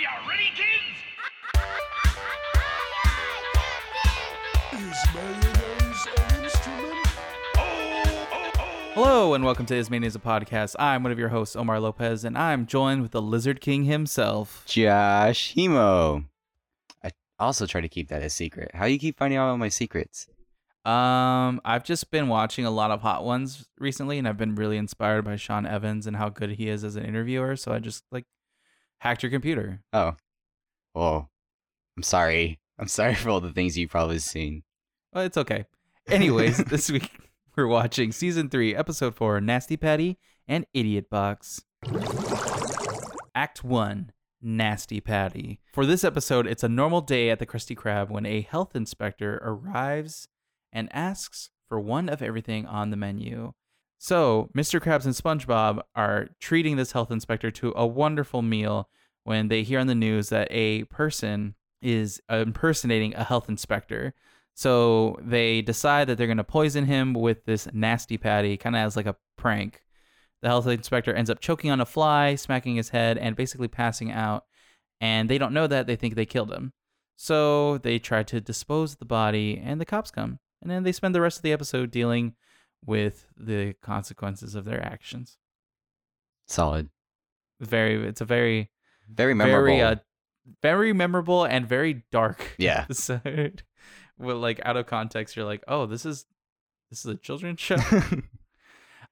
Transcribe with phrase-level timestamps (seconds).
[0.00, 0.96] you ready, kids?
[4.72, 7.06] Is mayonnaise an instrument?
[7.58, 8.92] Oh, oh, oh.
[8.94, 10.74] Hello and welcome to Ismania's a podcast.
[10.78, 14.62] I'm one of your hosts, Omar Lopez, and I'm joined with the Lizard King himself.
[14.64, 16.24] Josh Hemo.
[17.04, 18.70] I also try to keep that a secret.
[18.72, 20.28] How do you keep finding out all my secrets?
[20.86, 24.78] Um, I've just been watching a lot of Hot Ones recently, and I've been really
[24.78, 27.54] inspired by Sean Evans and how good he is as an interviewer.
[27.54, 28.24] So I just like
[29.00, 29.82] hacked your computer.
[29.92, 30.14] Oh,
[30.94, 31.28] oh,
[31.96, 32.60] I'm sorry.
[32.78, 34.62] I'm sorry for all the things you've probably seen.
[35.12, 35.64] Well, it's okay.
[36.06, 37.10] Anyways, this week
[37.56, 41.62] we're watching season three, episode four, Nasty Patty and Idiot Box.
[43.34, 45.60] Act one, Nasty Patty.
[45.72, 49.40] For this episode, it's a normal day at the Krusty Krab when a health inspector
[49.42, 50.28] arrives
[50.72, 53.52] and asks for one of everything on the menu.
[54.02, 54.80] So, Mr.
[54.80, 58.88] Krabs and SpongeBob are treating this health inspector to a wonderful meal
[59.24, 64.14] when they hear on the news that a person is uh, impersonating a health inspector.
[64.54, 68.80] So they decide that they're going to poison him with this nasty patty, kind of
[68.80, 69.82] as like a prank.
[70.40, 74.10] The health inspector ends up choking on a fly, smacking his head, and basically passing
[74.10, 74.46] out.
[75.02, 75.86] And they don't know that.
[75.86, 76.72] They think they killed him.
[77.16, 80.38] So they try to dispose of the body, and the cops come.
[80.62, 82.34] And then they spend the rest of the episode dealing
[82.84, 85.36] with the consequences of their actions.
[86.46, 86.88] Solid.
[87.60, 88.70] Very, it's a very,
[89.08, 89.64] Very memorable.
[89.76, 89.96] very, uh,
[90.62, 92.82] very memorable and very dark Yeah.
[92.82, 93.62] episode.
[94.18, 96.26] Well, like out of context, you're like, oh, this is
[96.90, 97.76] this is a children's show.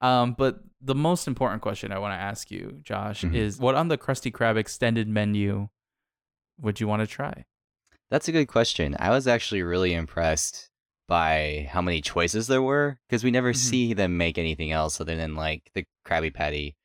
[0.01, 3.35] um, but the most important question I want to ask you, Josh, Mhm.
[3.35, 5.69] is what on the Krusty Krab extended menu
[6.61, 7.45] would you want to try?
[8.11, 8.97] That's a good question.
[8.99, 10.71] I was actually really impressed
[11.09, 13.57] by how many choices there were because we never Mhm.
[13.57, 16.77] see them make anything else other than like the Krabby Patty.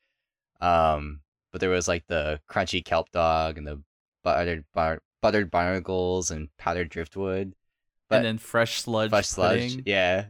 [0.62, 1.22] Um,
[1.52, 3.84] but there was like the crunchy kelp dog and the
[4.24, 7.54] buttered bar- buttered barnacles and powdered driftwood.
[8.10, 9.10] But and then fresh sludge.
[9.10, 9.84] fresh sludge, pudding.
[9.86, 10.28] yeah.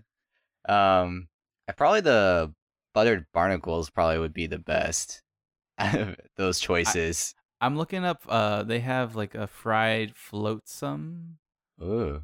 [0.68, 1.28] Um,
[1.68, 2.54] I probably the
[2.94, 5.22] buttered barnacles probably would be the best
[5.78, 7.36] out of those choices.
[7.62, 8.24] I'm looking up.
[8.28, 11.38] Uh, they have like a fried floatsome,
[11.82, 12.24] Ooh,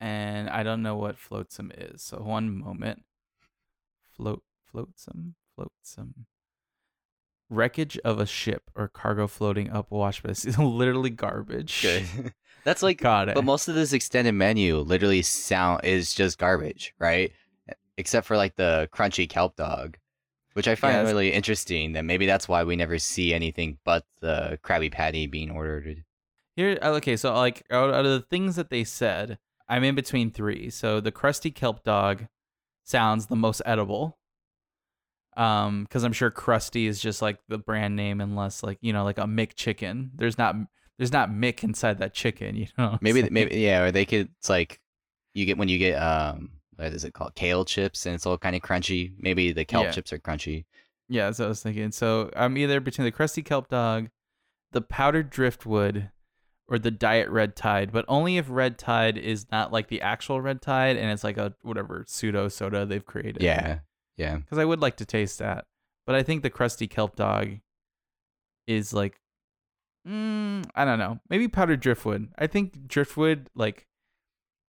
[0.00, 2.02] and I don't know what floatsome is.
[2.02, 3.02] So one moment.
[4.16, 4.42] Float,
[4.72, 6.26] floatsome, floatsome.
[7.48, 11.82] Wreckage of a ship or cargo floating up wash this is literally garbage.
[11.82, 12.32] good.
[12.64, 13.34] That's like Got it.
[13.36, 17.30] But most of this extended menu literally sound is just garbage, right?
[17.96, 19.96] Except for like the crunchy kelp dog,
[20.54, 21.92] which I find it's- really interesting.
[21.92, 26.02] That maybe that's why we never see anything but the Krabby Patty being ordered.
[26.56, 29.38] Here, uh, okay, so like out of the things that they said,
[29.68, 30.70] I'm in between three.
[30.70, 32.26] So the crusty kelp dog
[32.84, 34.18] sounds the most edible.
[35.36, 39.04] Um, because I'm sure crusty is just like the brand name, unless like you know,
[39.04, 40.10] like a Mick chicken.
[40.14, 40.56] There's not
[40.98, 42.98] there's not Mick inside that chicken, you know.
[43.02, 43.32] Maybe, saying?
[43.34, 44.28] maybe yeah, or they could.
[44.38, 44.80] It's like
[45.34, 47.34] you get when you get um, what is it called?
[47.34, 49.12] Kale chips, and it's all kind of crunchy.
[49.18, 49.90] Maybe the kelp Yeah.
[49.90, 50.64] chips are crunchy.
[51.08, 51.92] Yeah, that's what I was thinking.
[51.92, 54.08] So I'm either between the crusty kelp dog,
[54.72, 56.10] the powdered driftwood,
[56.68, 60.40] or the diet red tide, but only if red tide is not like the actual
[60.40, 63.40] red tide and it's like a whatever pseudo soda they've created.
[63.42, 63.80] Yeah,
[64.16, 64.36] yeah.
[64.36, 65.64] because I would like to taste that.
[66.06, 67.58] But I think the crusty kelp dog
[68.66, 69.20] is like,
[70.06, 72.28] mm, I don't know, maybe powdered driftwood.
[72.38, 73.86] I think driftwood like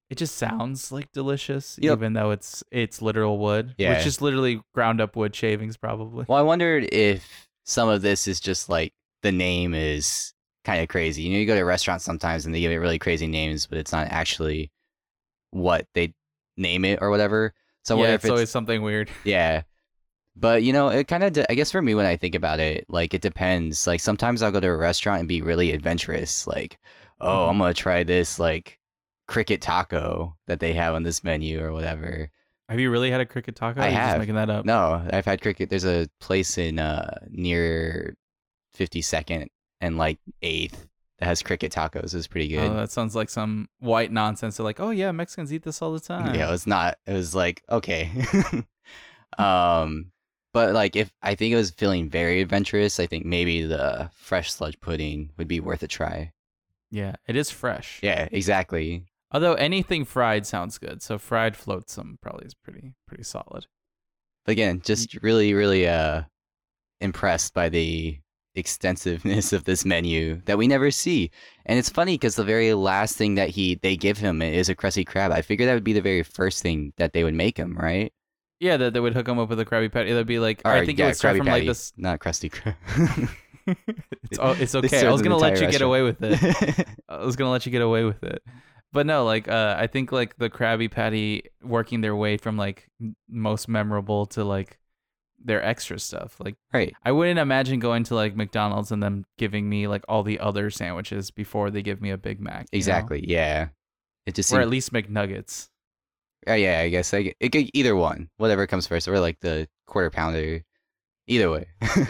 [0.10, 1.98] it just sounds like delicious, Yep.
[1.98, 3.98] even though it's it's literal wood, Yeah.
[3.98, 6.26] which is literally ground up wood shavings, probably.
[6.28, 8.94] Well, I wondered if some of this is just like
[9.24, 10.34] the name is
[10.68, 11.24] kind of crazy.
[11.24, 13.78] You know, you go to restaurants sometimes and they give it really crazy names, but
[13.78, 14.70] it's not actually
[15.52, 16.14] what they
[16.58, 17.54] name it or whatever.
[17.84, 19.10] So yeah, it's it's always something weird.
[19.24, 19.64] yeah.
[20.36, 22.86] But you know, it kind of I guess for me when I think about it,
[22.90, 23.88] like it depends.
[23.88, 26.78] Like sometimes I'll go to a restaurant and be really adventurous, like,
[27.22, 27.48] oh.
[27.48, 28.78] I'm gonna try this like
[29.26, 32.30] cricket taco that they have on this menu or whatever.
[32.68, 33.82] Have you really had a cricket taco?
[33.82, 34.10] I have.
[34.10, 34.66] Just making that up.
[34.66, 35.70] No, I've had cricket.
[35.70, 38.18] There's a place in uh near
[38.78, 39.48] 52nd
[39.82, 40.76] and like 8th
[41.20, 42.14] that has cricket tacos.
[42.14, 42.70] is pretty good.
[42.70, 44.58] Oh, that sounds like some white nonsense.
[44.58, 46.36] They're like, oh yeah, Mexicans eat this all the time.
[46.36, 46.98] yeah, it's not.
[47.06, 48.12] It was like okay.
[49.38, 50.12] um,
[50.54, 54.52] but like if I think it was feeling very adventurous, I think maybe the fresh
[54.52, 56.34] sludge pudding would be worth a try.
[56.92, 58.00] yeah, it is fresh.
[58.04, 59.06] Yeah, exactly.
[59.32, 63.66] Although anything fried sounds good, so fried floatsome probably is pretty pretty solid.
[64.46, 66.24] But again, just really, really uh
[67.02, 68.20] impressed by the
[68.58, 71.32] extensiveness of this menu that we never see.
[71.66, 74.76] And it's funny because the very last thing that he they give him is a
[74.76, 75.32] crusty crab.
[75.32, 78.12] I figured that would be the very first thing that they would make him, right?
[78.60, 80.12] Yeah, that they would hook him up with a Krabby Patty.
[80.12, 81.94] That'd be like Or, I think yeah, it would start Krabby from Patty, like this.
[81.96, 82.76] not crusty crab.
[83.68, 85.06] it's, it's okay.
[85.06, 86.88] I was gonna let you get away with it.
[87.10, 88.42] I was gonna let you get away with it.
[88.94, 92.90] But no, like uh, I think like the Krabby Patty working their way from like
[93.30, 94.80] most memorable to like
[95.44, 96.36] their extra stuff.
[96.40, 96.94] Like right.
[97.04, 100.70] I wouldn't imagine going to like McDonald's and them giving me like all the other
[100.70, 102.68] sandwiches before they give me a Big Mac.
[102.72, 102.78] you know?
[102.78, 103.24] Exactly.
[103.28, 103.70] Yeah.
[104.26, 105.70] It just Or at least McNuggets.
[106.50, 109.68] uh, yeah, I guess I, it could either one, whatever comes first, or like the
[109.86, 110.64] quarter pounder.
[111.28, 111.68] Either way.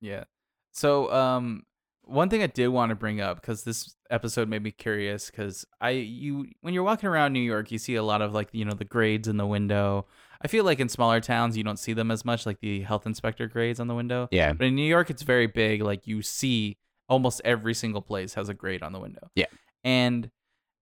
[0.00, 0.24] Yeah.
[0.72, 1.62] So, um,
[2.02, 5.64] one thing I did want to bring up because this episode made me curious because
[5.80, 8.64] I you when you're walking around New York, you see a lot of like you
[8.66, 10.06] know the grades in the window.
[10.42, 13.06] I feel like in smaller towns you don't see them as much, like the health
[13.06, 14.28] inspector grades on the window.
[14.30, 14.52] yeah.
[14.52, 15.82] But in New York, it's very big.
[15.82, 16.76] Like you see
[17.08, 19.30] almost every single place has a grade on the window.
[19.34, 19.46] Yeah.
[19.82, 20.30] And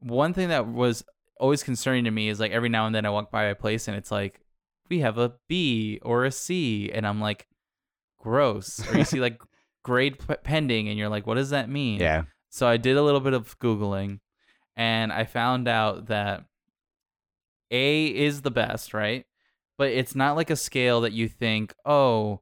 [0.00, 1.04] one thing that was
[1.38, 3.88] always concerning to me is like every now and then I walk by a place
[3.88, 4.40] and it's like
[4.88, 7.46] we have a B or a C, and I'm like,
[8.18, 8.86] gross.
[8.90, 9.40] Or you see like
[9.82, 12.00] grade p- pending, and you're like, what does that mean?
[12.00, 12.24] Yeah.
[12.50, 14.20] So I did a little bit of googling,
[14.76, 16.44] and I found out that
[17.70, 19.24] A is the best, right?
[19.82, 22.40] But it's not like a scale that you think, oh,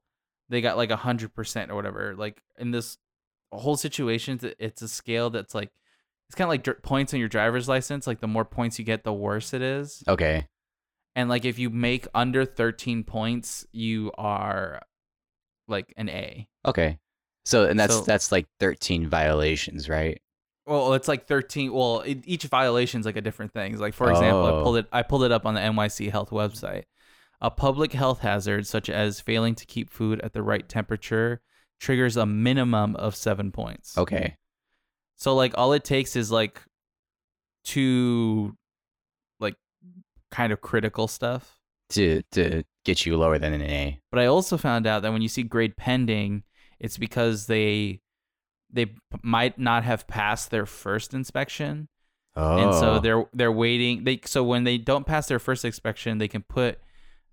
[0.50, 2.14] they got like a hundred percent or whatever.
[2.14, 2.98] Like in this
[3.50, 5.70] whole situation, it's a scale that's like
[6.28, 8.06] it's kind of like dr- points on your driver's license.
[8.06, 10.04] Like the more points you get, the worse it is.
[10.06, 10.48] Okay.
[11.16, 14.82] And like if you make under thirteen points, you are
[15.66, 16.46] like an A.
[16.66, 16.98] Okay.
[17.46, 20.20] So and that's So- that's like 13 violations, right?
[20.66, 21.72] Well, it's like thirteen.
[21.72, 23.78] Well, it, each is like a different thing.
[23.78, 24.62] Like for example, I Oh.
[24.62, 24.86] pulled it.
[24.92, 26.84] I pulled it up on the NYC Health website.
[27.40, 31.40] A public health hazard such as failing to keep food at the right temperature
[31.78, 33.96] triggers a minimum of seven points.
[33.96, 34.36] Okay.
[35.16, 36.60] So like all it takes is like
[37.64, 38.56] two,
[39.38, 39.56] like
[40.30, 41.58] kind of critical stuff.
[41.90, 44.00] To to get you lower than an A.
[44.10, 46.44] But I also found out that when you see grade pending,
[46.78, 48.00] it's because they
[48.72, 51.88] they p- might not have passed their first inspection.
[52.36, 52.58] Oh.
[52.58, 52.98] and so oh.
[53.00, 56.78] they're they're waiting they so when they don't pass their first inspection they can put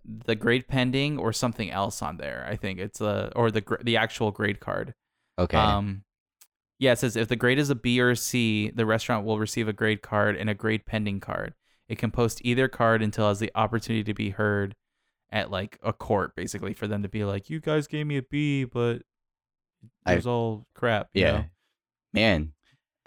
[0.07, 3.98] the grade pending or something else on there i think it's a or the the
[3.98, 4.94] actual grade card
[5.38, 5.57] okay.
[5.57, 6.04] um
[6.80, 9.39] yeah it says if the grade is a b or a c the restaurant will
[9.39, 11.54] receive a grade card and a grade pending card
[11.89, 14.75] it can post either card until it has the opportunity to be heard
[15.30, 18.24] at like a court basically for them to be like you guys gave me a
[18.24, 19.01] b but
[20.07, 21.31] it was all crap you yeah.
[21.31, 21.45] know?
[22.13, 22.54] Man,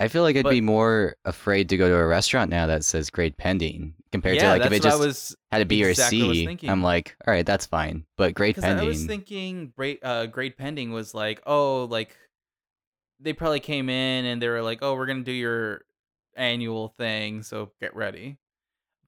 [0.01, 2.85] I feel like I'd But- be more afraid to go to a restaurant now that
[2.85, 6.27] says grade pending compared yeah to like if it just had a B exactly what
[6.27, 6.69] I was or a C.
[6.69, 8.07] I'm like, all right, that's fine.
[8.17, 8.85] But grade pending.
[8.85, 12.17] I was thinking grade uh grade pending was like, oh, like
[13.21, 15.83] they probably came in and they were like, oh, we're gonna do your
[16.35, 18.39] annual thing, so get ready.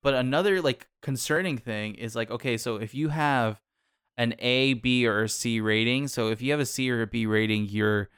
[0.03, 3.61] But another like concerning thing is like, okay, so if you have
[4.19, 7.07] an A, B, or a C rating, so if you have a C or a
[7.07, 8.11] B rating, you're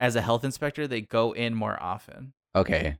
[0.00, 2.32] as a health inspector, they go in more often.
[2.54, 2.96] okay.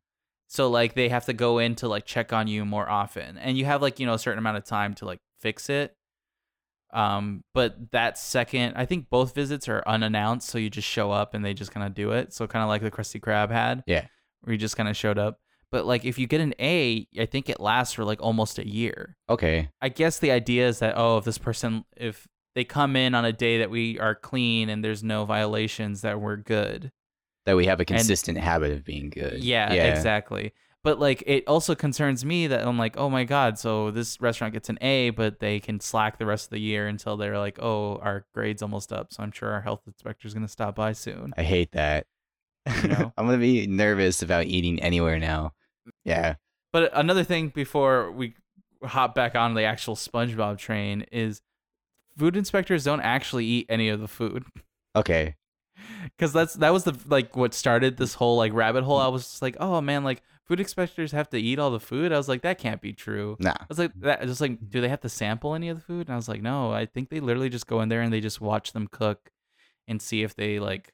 [0.51, 3.37] So like they have to go in to like check on you more often.
[3.37, 5.95] And you have like, you know, a certain amount of time to like fix it.
[6.91, 11.35] Um, but that second, I think both visits are unannounced, so you just show up
[11.35, 12.33] and they just kind of do it.
[12.33, 13.85] So kind of like the Krusty Krab had.
[13.87, 14.07] Yeah.
[14.41, 15.39] Where you just kind of showed up.
[15.71, 18.67] But like if you get an A, I think it lasts for like almost a
[18.67, 19.19] year.
[19.29, 19.69] Okay.
[19.83, 23.25] I guess the idea is that oh, if this person if they come in on
[23.25, 26.91] a day that we are clean and there's no violations that we're good.
[27.47, 29.43] That we have a consistent habit of being good.
[29.43, 30.53] Yeah, exactly.
[30.85, 34.55] But like it also concerns me that I'm like, oh my god, so this restaurant
[34.55, 37.59] gets an A, but they can slack the rest of the year until they're like,
[37.61, 41.33] oh, our grade's almost up, so I'm sure our health inspector's gonna stop by soon.
[41.37, 42.07] I hate that.
[42.83, 43.13] You know?
[43.19, 45.53] I'm gonna be nervous about eating anywhere now.
[46.05, 46.37] Yeah.
[46.73, 48.35] But another thing before we
[48.83, 51.41] hop back on the actual SpongeBob train is
[52.19, 54.45] food inspectors don't actually eat any of the food.
[54.97, 55.37] Okay.
[56.19, 58.99] Cause that's that was the like what started this whole like rabbit hole.
[58.99, 62.13] I was just like, oh man, like food inspectors have to eat all the food.
[62.13, 63.37] I was like, that can't be true.
[63.39, 63.55] Nah.
[63.59, 66.09] I was like, that just like, do they have to sample any of the food?
[66.09, 68.21] And I was like, no, I think they literally just go in there and they
[68.21, 69.31] just watch them cook
[69.87, 70.93] and see if they like,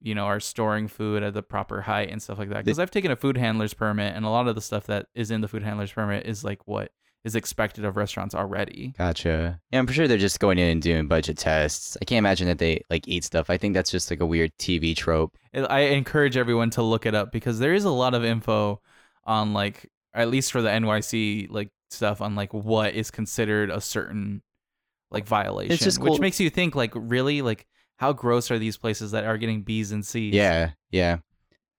[0.00, 2.64] you know, are storing food at the proper height and stuff like that.
[2.64, 5.30] Because I've taken a food handler's permit and a lot of the stuff that is
[5.30, 6.90] in the food handler's permit is like what
[7.24, 8.94] is expected of restaurants already.
[8.96, 9.60] Gotcha.
[9.70, 11.96] Yeah, I'm sure they're just going in and doing budget tests.
[12.00, 13.50] I can't imagine that they like eat stuff.
[13.50, 15.36] I think that's just like a weird TV trope.
[15.54, 18.80] I encourage everyone to look it up because there is a lot of info
[19.24, 23.80] on like at least for the NYC like stuff on like what is considered a
[23.80, 24.42] certain
[25.10, 28.76] like violation, it's just which makes you think like really like how gross are these
[28.76, 30.32] places that are getting B's and C's?
[30.32, 31.18] Yeah, yeah.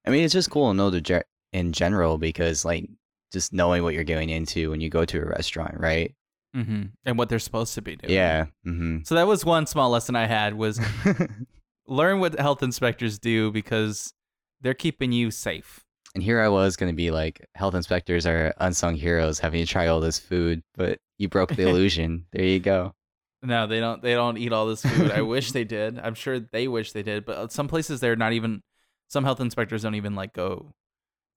[0.06, 2.90] I mean, it's just cool to know the ge- in general because like
[3.32, 6.16] just knowing what you're going into when you go to a restaurant, right?
[6.54, 8.14] hmm and what they're supposed to be doing.
[8.14, 8.48] Yeah.
[8.68, 9.00] Mm-hmm.
[9.06, 10.82] So that was one small lesson I had was
[11.88, 14.14] learn what health inspectors do because
[14.60, 15.86] they're keeping you safe.
[16.14, 19.72] And here I was going to be like, health inspectors are unsung heroes having to
[19.72, 22.26] try all this food, but you broke the illusion.
[22.34, 22.94] there you go.
[23.42, 24.04] No, they don't.
[24.04, 25.10] They don't eat all this food.
[25.10, 25.98] I wish they did.
[25.98, 27.26] I'm sure they wish they did.
[27.26, 28.62] But uh, some places they're not even.
[29.08, 30.74] Some health inspectors don't even like go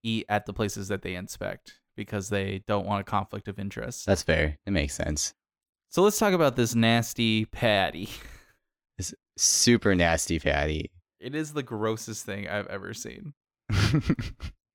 [0.02, 4.06] eat at the places that they inspect because they don't want a conflict of interest.
[4.06, 4.58] That's fair.
[4.66, 5.34] It makes sense.
[5.90, 8.08] So let's talk about this nasty patty.
[8.96, 10.92] This super nasty patty.
[11.18, 13.34] It is the grossest thing I've ever seen.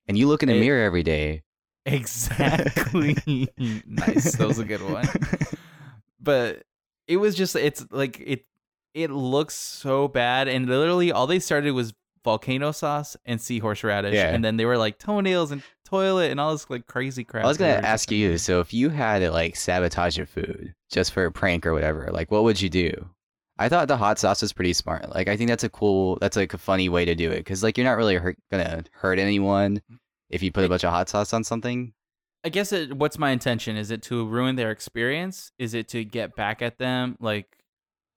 [0.08, 1.44] and you look in the It- mirror every day.
[1.86, 3.16] Exactly.
[3.58, 4.36] nice.
[4.36, 5.08] That was a good one.
[6.20, 6.64] But
[7.08, 8.46] it was just it's like it
[8.94, 14.14] it looks so bad and literally all they started was volcano sauce and seahorse radish
[14.16, 14.30] Yeah.
[14.34, 17.46] and then they were like toenails and toilet and all this like crazy crap.
[17.46, 18.38] I was gonna they were just ask you.
[18.38, 22.10] So if you had to like sabotage your food just for a prank or whatever,
[22.12, 23.10] like what would you do?
[23.58, 25.10] I thought the hot sauce was pretty smart.
[25.14, 27.64] Like I think that's a cool, that's like a funny way to do it because
[27.64, 29.82] like you're not really hurt, gonna hurt anyone
[30.30, 31.94] if you put a bunch of hot sauce on something.
[32.44, 33.76] I guess it, what's my intention?
[33.76, 35.52] Is it to ruin their experience?
[35.60, 37.18] Is it to get back at them?
[37.20, 37.48] Like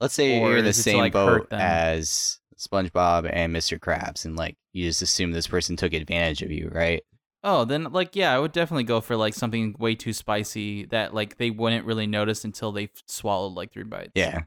[0.00, 3.78] Let's say you're in the it to, same like, boat as SpongeBob and Mr.
[3.78, 7.02] Krabs, and like you just assume this person took advantage of you, right?
[7.44, 11.12] Oh, then like yeah, I would definitely go for like something way too spicy that
[11.12, 14.12] like they wouldn't really notice until they swallowed like three bites.
[14.14, 14.42] Yeah.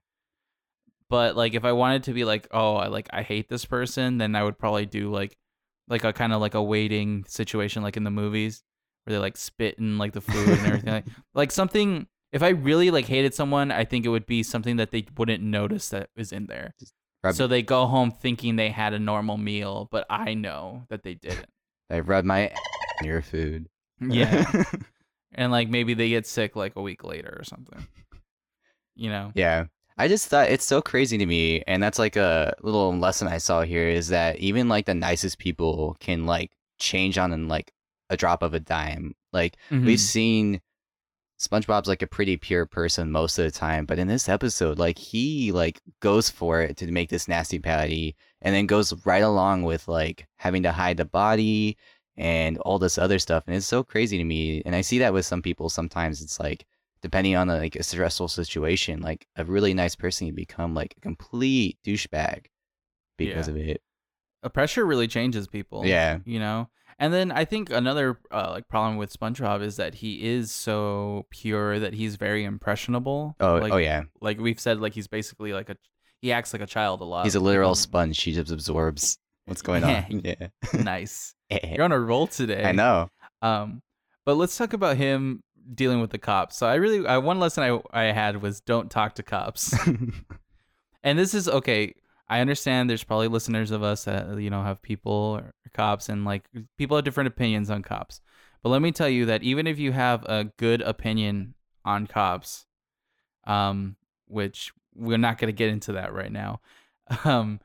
[1.09, 4.17] But like if I wanted to be like, oh, I like I hate this person,
[4.17, 5.37] then I would probably do like
[5.87, 8.63] like a kind of like a waiting situation like in the movies
[9.03, 12.49] where they like spit in like the food and everything like like something if I
[12.49, 16.09] really like hated someone, I think it would be something that they wouldn't notice that
[16.15, 16.73] is in there.
[17.31, 21.15] So they go home thinking they had a normal meal, but I know that they
[21.15, 21.47] didn't.
[21.89, 22.51] I rubbed my
[23.03, 23.67] your food.
[24.01, 24.63] Yeah.
[25.33, 27.87] and like maybe they get sick like a week later or something.
[28.95, 29.31] You know?
[29.35, 29.65] Yeah.
[29.97, 33.37] I just thought it's so crazy to me, and that's like a little lesson I
[33.37, 37.71] saw here is that even like the nicest people can like change on in like
[38.09, 39.15] a drop of a dime.
[39.31, 39.99] Like we've Mhm.
[39.99, 40.61] seen
[41.39, 44.97] SpongeBob's like a pretty pure person most of the time, but in this episode, like
[44.97, 49.63] he like goes for it to make this nasty patty, and then goes right along
[49.63, 51.77] with like having to hide the body
[52.17, 54.61] and all this other stuff, and it's so crazy to me.
[54.65, 55.69] And I see that with some people.
[55.69, 56.65] Sometimes it's like
[57.01, 61.01] depending on like a stressful situation, like a really nice person can become like a
[61.01, 62.45] complete douchebag
[63.17, 63.53] because Yeah.
[63.53, 63.81] of it.
[64.43, 65.85] A pressure really changes people.
[65.85, 66.19] Yeah.
[66.25, 66.69] You know?
[66.97, 71.25] And then I think another uh, like problem with SpongeBob is that he is so
[71.29, 73.35] pure that he's very impressionable.
[73.39, 74.03] Oh, like, oh yeah.
[74.21, 75.75] Like we've said, like he's basically like a
[76.21, 77.25] he acts like a child a lot.
[77.25, 78.21] He's a literal sponge.
[78.21, 80.05] He just absorbs what's going on.
[80.23, 80.47] Yeah.
[80.73, 81.33] nice.
[81.63, 82.63] You're on a roll today.
[82.63, 83.09] I know.
[83.41, 83.81] Um,
[84.25, 86.57] but let's talk about him dealing with the cops.
[86.57, 89.75] So I really, I, one lesson I I had was don't talk to cops.
[91.03, 91.93] and this is okay.
[92.27, 96.25] I understand there's probably listeners of us that you know have people or cops and
[96.25, 96.47] like
[96.77, 98.21] people have different opinions on cops.
[98.63, 102.65] But let me tell you that even if you have a good opinion on cops,
[103.45, 103.95] um,
[104.27, 106.61] which we're not going to get into that right now,
[107.25, 107.59] um,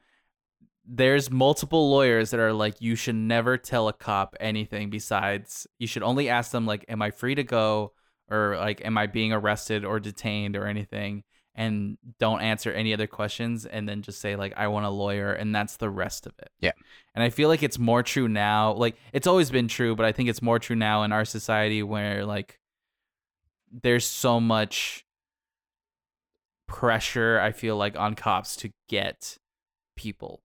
[0.92, 5.86] there's multiple lawyers that are like you should never tell a cop anything besides you
[5.86, 7.92] should only ask them like am i free to go?
[8.28, 11.22] Or like am i being arrested or detained or anything?
[11.54, 15.32] And don't answer any other questions and then just say like i want a lawyer
[15.32, 16.50] and that's the rest of it.
[16.58, 16.72] Yeah.
[17.14, 20.10] and i feel like it's more true now like it's always been true but i
[20.10, 22.58] think it's more true now in our society where like
[23.70, 25.04] there's so much
[26.66, 29.38] pressure i feel like on cops to get
[29.96, 30.42] people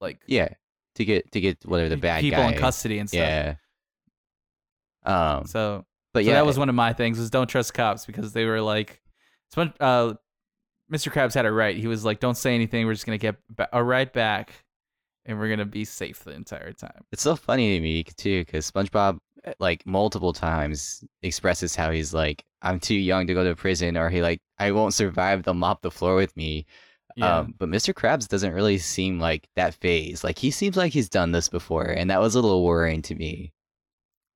[0.00, 0.48] like Yeah.
[0.96, 2.52] To get to get whatever the bad people guy.
[2.52, 3.20] in custody and stuff.
[3.20, 3.54] Yeah.
[5.04, 5.46] Um.
[5.46, 8.32] So, but so yeah, that was one of my things was don't trust cops because
[8.32, 9.00] they were like,
[9.56, 10.14] uh,
[10.92, 11.12] Mr.
[11.12, 11.76] Krabs had it right.
[11.76, 12.86] He was like, don't say anything.
[12.86, 14.64] We're just gonna get ba- a ride back,
[15.24, 17.04] and we're gonna be safe the entire time.
[17.12, 22.12] It's so funny to me too, because SpongeBob uh, like multiple times expresses how he's
[22.12, 25.44] like, I'm too young to go to prison, or he like, I won't survive.
[25.44, 26.66] They'll mop the floor with me.
[27.18, 27.38] Yeah.
[27.38, 27.92] Um, but Mr.
[27.92, 30.22] Krabs doesn't really seem like that phase.
[30.22, 33.14] Like he seems like he's done this before, and that was a little worrying to
[33.14, 33.52] me.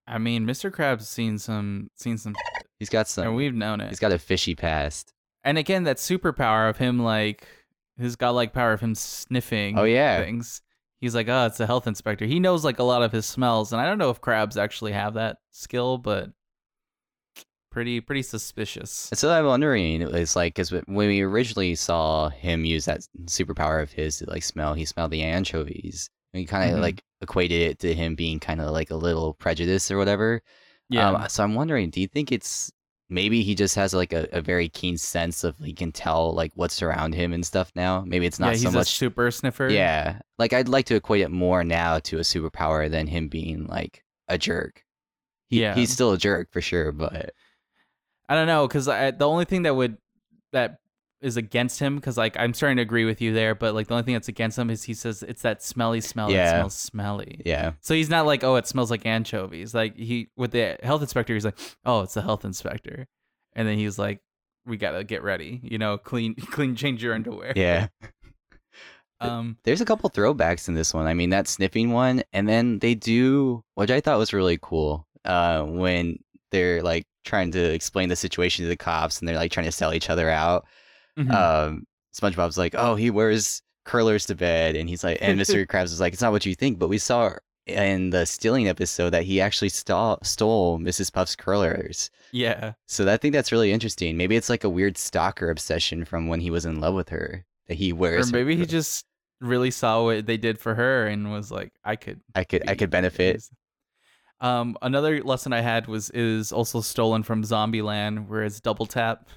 [0.07, 0.71] I mean, Mr.
[0.71, 2.35] Krabs seen some seen some,
[2.81, 3.35] He's got and some.
[3.37, 3.89] we've known it.
[3.89, 5.13] He's got a fishy past.
[5.45, 7.47] and again, that superpower of him like
[7.99, 9.79] his godlike power of him sniffing.
[9.79, 10.21] Oh, yeah.
[10.25, 10.61] things.
[11.01, 12.25] He's like, oh, it's a health inspector.
[12.27, 14.93] He knows like a lot of his smells, and I don't know if crabs actually
[14.93, 16.31] have that skill, but
[17.73, 19.11] pretty pretty suspicious.
[19.15, 23.91] So I'm wondering, it's like, because when we originally saw him use that superpower of
[23.93, 26.09] his to like smell, he smelled the anchovies.
[26.35, 26.83] We kind of Mhm.
[26.83, 30.43] like equated it to him being kind of like a little prejudiced or whatever.
[30.89, 32.71] Yeah, Um, so I'm wondering, do you think it's
[33.09, 36.51] maybe he just has like a, a very keen sense of he can tell like
[36.55, 38.03] what's around him and stuff now.
[38.07, 39.69] Maybe it's not yeah, he's so a much super sniffer.
[39.69, 40.21] Yeah.
[40.39, 44.03] Like I'd like to equate it more now to a superpower than him being like
[44.29, 44.85] a jerk.
[45.49, 45.75] He, Yeah.
[45.75, 47.35] He's still a jerk for sure, but
[48.33, 49.99] I don't know because the only thing that would
[50.53, 50.79] that
[51.21, 53.95] is against him because like I'm starting to agree with you there, but like the
[53.95, 56.51] only thing that's against him is he says it's that smelly smell that Yeah.
[56.53, 57.41] smells smelly.
[57.45, 57.73] yeah.
[57.81, 59.75] So he's not like, oh, it smells like anchovies.
[59.75, 63.07] Like he with the health inspector, he's like, oh, it's the health inspector,
[63.55, 64.21] and then he's like,
[64.67, 67.53] we gotta get ready, you know, clean, clean, change your underwear.
[67.57, 67.89] Yeah.
[69.21, 69.57] Um.
[69.63, 71.07] There's a couple throwbacks in this one.
[71.07, 75.07] I mean, that sniffing one, and then they do, which I thought was really cool,
[75.25, 76.19] uh, when
[76.51, 79.73] they're like trying to explain the situation to the cops and they're like trying to
[79.73, 80.67] sell each other out.
[81.19, 81.33] mhm.
[81.33, 85.67] um, SpongeBob's like, oh, he wears curlers to bed, and he's like, and Mr.
[85.69, 87.35] Krabs is like, it's not what you think, but we saw
[87.67, 91.13] in the stealing episode that he actually stole stole Mrs.
[91.13, 92.11] Puff's curlers.
[92.33, 92.73] yeah.
[92.89, 94.17] So I think that's really interesting.
[94.17, 97.45] Maybe it's like a weird stalker obsession from when he was in love with her
[97.69, 98.31] that he wears.
[98.31, 99.07] her maybe he just
[99.41, 102.75] really saw what they did for her and was like, I could I could I
[102.75, 103.43] could benefit.
[104.43, 109.29] Um, another lesson I had was is also stolen from Zombieland, where it's double tap.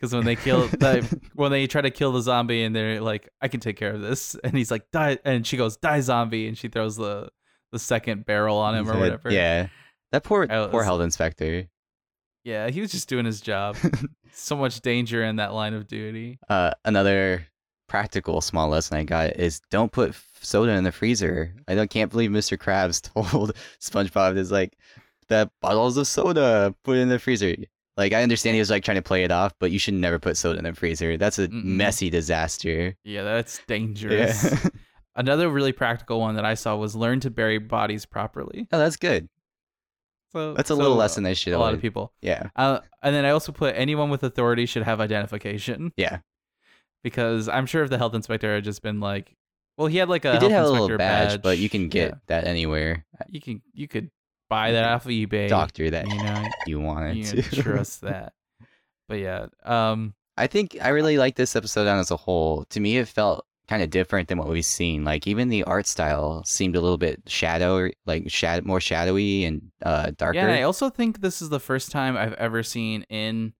[0.00, 3.28] Because when they kill the, when they try to kill the zombie and they're like,
[3.40, 6.48] I can take care of this, and he's like, die, and she goes, die zombie,
[6.48, 7.28] and she throws the
[7.72, 9.30] the second barrel on him or head- whatever.
[9.30, 9.68] Yeah.
[10.12, 11.68] That poor I poor was- health inspector.
[12.44, 13.76] yeah, he was just doing his job.
[14.32, 16.38] so much danger in that line of duty.
[16.48, 17.46] uh, another
[17.88, 21.54] practical small lesson I got is don't put soda in the freezer.
[21.66, 22.56] I don't, can't believe Mr.
[22.56, 23.02] Krabs
[23.32, 24.76] told SpongeBob is like
[25.28, 27.54] that bottles of soda put in the freezer.
[27.96, 30.18] Like I understand he was like trying to play it off, but you should never
[30.20, 31.16] put soda in the freezer.
[31.16, 31.64] That's a Mm-mm.
[31.64, 32.94] messy disaster.
[33.02, 34.44] Yeah, that's dangerous.
[34.44, 34.68] Yeah.
[35.16, 38.68] Another really practical one that I saw was learn to bury bodies properly.
[38.70, 39.28] oh, that's good.
[40.30, 42.12] So That's a little so lesson they should a lot of people.
[42.20, 42.50] Yeah.
[42.54, 46.18] Uh, and then I also put anyone with authority should have identification Yeah.
[47.04, 49.34] Because I'm sure if the health inspector had just been like,
[49.76, 50.98] well, he had like a He did health have a little inspector
[51.36, 52.14] badge, but you can get Yeah.
[52.26, 53.04] that anywhere.
[53.28, 54.10] you can you could
[54.50, 55.48] buy that off of eBay.
[55.48, 57.42] Doctor that you know, you wanted you to.
[57.62, 58.32] trust that.
[59.08, 62.64] But yeah, um, I think I really like this episode on as a whole.
[62.70, 65.04] To me, it felt kind of different than what we've seen.
[65.04, 69.70] Like even the art style seemed a little bit shadow, like shad- more shadowy and
[69.82, 70.38] uh, darker.
[70.38, 70.44] yeah.
[70.46, 73.52] And I also think this is the first time I've ever seen in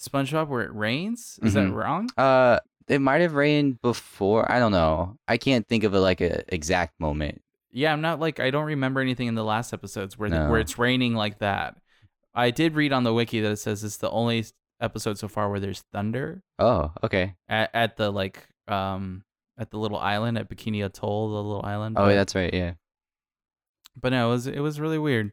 [0.00, 1.38] SpongeBob where it rains.
[1.42, 1.74] Is that Mhm.
[1.74, 2.08] wrong?
[2.16, 4.50] uh, it might have rained before.
[4.50, 5.16] I don't know.
[5.28, 7.40] I can't think of a, like a exact moment.
[7.72, 10.58] Yeah, I'm not like I don't remember anything in the last episodes where the, where
[10.58, 11.76] it's raining like that.
[12.34, 14.44] I did read on the wiki that it says it's the only
[14.80, 17.34] episode so far where there's thunder Oh, okay.
[17.48, 19.22] at, at the like um
[19.58, 21.96] at the little island at Bikini Atoll, the little island.
[21.98, 22.52] Oh, but, that's right.
[22.52, 22.72] Yeah.
[24.00, 25.32] but no, it was it was really weird.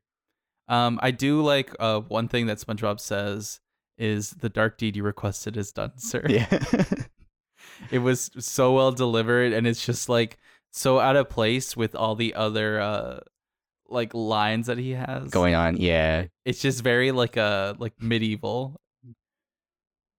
[0.67, 3.61] Um, I do like uh one thing that SpongeBob says
[3.97, 6.23] is the dark deed you requested is done, sir.
[6.29, 6.45] Yeah.
[7.91, 10.37] It was so well delivered, and it's just like
[10.71, 13.19] so out of place with all the other uh
[13.89, 15.77] like lines that he has Going on.
[15.77, 16.25] Yeah.
[16.45, 18.75] it's just very like a like medieval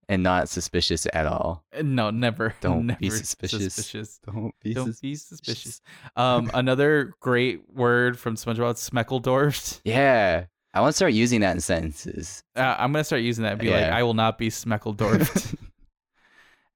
[0.09, 1.65] And not suspicious at all.
[1.77, 3.75] Uh, no never Don't never be suspicious.
[3.75, 4.21] suspicious.
[4.25, 5.83] Don't be don't be suspicious
[6.17, 10.47] um another great word from spongebob smeckledorfed Yeah.
[10.73, 12.43] I want to start using that in sentences.
[12.57, 15.57] uh, i'm gonna start using that and be like i will not be smeckledorfed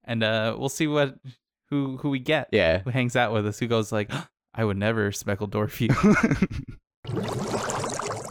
[0.05, 1.17] and uh we'll see what
[1.71, 2.81] who who we get Yeah.
[2.81, 4.11] who hangs out with us who goes like
[4.55, 5.91] i would never smeckledorf you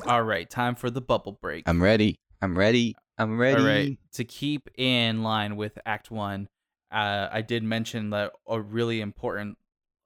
[0.08, 2.20] all right time for the bubble break I'm ready.
[2.42, 2.96] I'm ready.
[3.18, 3.62] I'm ready.
[3.62, 3.98] All right.
[4.14, 6.48] To keep in line with Act One,
[6.92, 9.60] uh, I did mention that a really important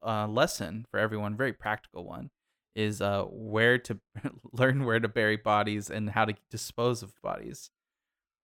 [0.05, 2.29] uh, lesson for everyone, very practical one,
[2.75, 3.99] is uh, where to
[4.51, 7.69] learn where to bury bodies and how to dispose of bodies.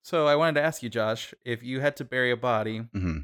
[0.03, 3.19] So I wanted to ask you, Josh, if you had to bury a body hmm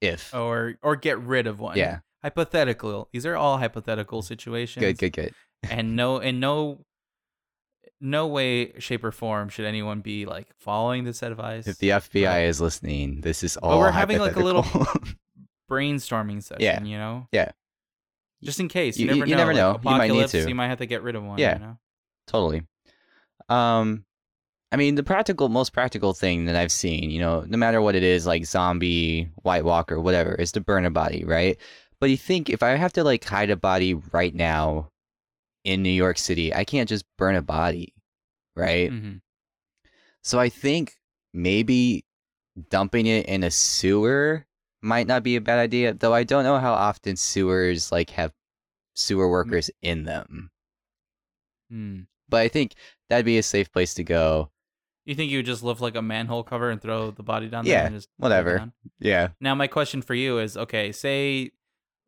[0.00, 0.34] If.
[0.34, 2.00] or or get rid of one, yeah.
[2.22, 3.08] hypothetical.
[3.12, 4.82] These are all hypothetical situations.
[4.84, 5.34] Good, good, good.
[5.68, 6.84] and no in no
[8.00, 12.46] no way shape or form should anyone be like following this advice If the FBI
[12.46, 13.70] is listening, this is all.
[13.72, 14.62] But we're having, like, a little-
[15.70, 16.82] brainstorming session Yeah.
[16.82, 17.50] you know Yeah.
[18.42, 19.90] just in case you, You- you- never you know never like, know.
[19.90, 20.48] You might need apocalypse, to.
[20.48, 21.54] you might have to get rid of one Yeah.
[21.54, 21.78] you know?
[22.26, 22.62] totally.
[23.50, 24.04] Um,
[24.70, 27.94] I mean, the practical, most practical thing that I've seen, you know, no matter what
[27.94, 31.56] it is, like zombie, White Walker, whatever, is to burn a body, right?
[32.00, 34.90] But you think if I have to like hide a body right now
[35.64, 37.94] in New York City, I can't just burn a body,
[38.54, 38.90] right?
[38.90, 39.20] Mhm.
[40.22, 40.96] So I think
[41.32, 42.04] maybe
[42.68, 44.46] dumping it in a sewer
[44.82, 48.32] might not be a bad idea, though I don't know how often sewers like have
[48.94, 50.50] sewer workers in them.
[51.70, 52.00] Hmm.
[52.28, 52.74] But I think
[53.08, 54.50] that'd be a safe place to go.
[55.08, 57.64] You think you would just lift like a manhole cover and throw the body down
[57.64, 57.90] there?
[57.90, 58.70] Yeah, whatever.
[59.00, 59.28] Yeah.
[59.40, 61.52] Now my question for you is: Okay, say,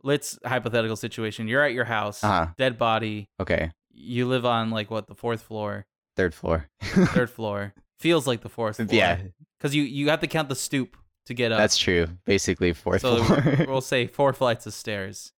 [0.02, 1.48] let's hypothetical situation.
[1.48, 2.48] You're at your house, Uh-huh.
[2.58, 3.28] dead body.
[3.40, 3.70] Okay.
[3.90, 5.86] You live on like what the fourth floor,
[6.16, 6.68] Third floor.
[6.82, 7.72] third floor.
[7.98, 8.88] Feels like the fourth floor.
[8.90, 9.18] yeah,
[9.58, 11.58] because you you have to count the stoop to get up.
[11.58, 12.06] that's true.
[12.26, 13.66] Basically, fourth so floor.
[13.66, 15.32] we'll say four flights of stairs.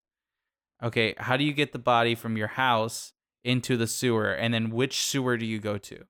[0.82, 3.12] Okay, how do you get the body from your house
[3.44, 6.04] into the sewer, and then which sewer do you go to?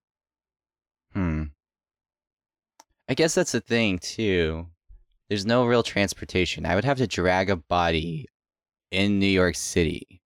[1.15, 1.45] Hmm.
[3.09, 4.67] I guess that's the thing too.
[5.29, 6.67] There's no real transportation.
[6.67, 8.27] I would have to drag a body
[8.91, 10.21] in New York City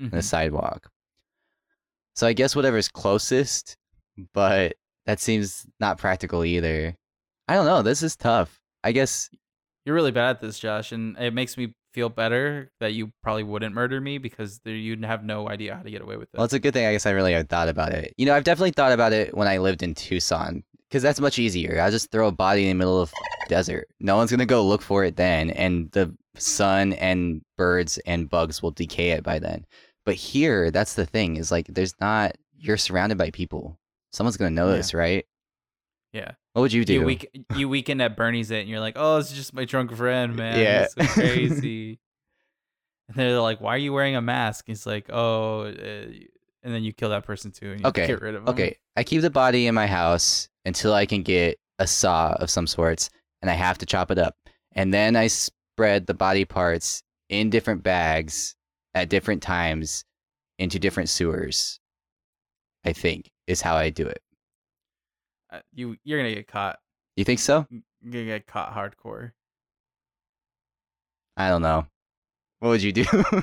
[0.00, 0.24] on the Mhm.
[0.24, 0.90] sidewalk.
[2.14, 3.76] So I guess whatever's closest,
[4.32, 6.96] but that seems not practical either.
[7.48, 7.82] I don't know.
[7.82, 8.60] This is tough.
[8.82, 9.30] I guess
[9.84, 13.42] You're really bad at this, Josh, and it makes me feel better that you probably
[13.42, 16.36] wouldn't murder me because there, you'd have no idea how to get away with it.
[16.36, 16.84] well, it's a good thing.
[16.84, 18.12] I guess I really thought about it.
[18.18, 21.38] You know, I've definitely thought about it when I lived in Tucson because that's much
[21.38, 21.80] easier.
[21.80, 23.10] I'll just throw a body in the middle of
[23.48, 23.88] desert.
[23.98, 28.62] No one's gonna go look for it then, and the sun and birds and bugs
[28.62, 29.64] will decay it by then.
[30.04, 32.36] But here, that's the thing is like there's not.
[32.58, 33.78] You're surrounded by people.
[34.12, 35.24] Someone's gonna notice, right?
[36.12, 36.94] yeah, What would you do?
[36.94, 39.94] you week you weekend at Bernie's it, and you're like, oh, it's just my drunk
[39.94, 40.58] friend, man.
[40.58, 40.84] Yeah.
[40.84, 42.00] it's so crazy.
[43.08, 44.64] and they're like, why are you wearing a mask?
[44.66, 45.70] He's like, oh, uh,
[46.62, 48.48] and then you kill that person too, and you Okay, get rid of him.
[48.48, 52.48] Okay, I keep the body in my house until I can get a saw of
[52.48, 53.10] some sorts,
[53.42, 54.34] and I have to chop it up.
[54.72, 58.56] And then I spread the body parts in different bags
[58.94, 60.06] at different times
[60.58, 61.80] into different sewers.
[62.82, 64.22] I think is how I do it.
[65.50, 66.78] Uh, you you're gonna get caught.
[67.16, 67.66] You think so?
[67.70, 69.32] You're gonna get caught hardcore.
[71.36, 71.86] I don't know.
[72.60, 73.04] What would you do?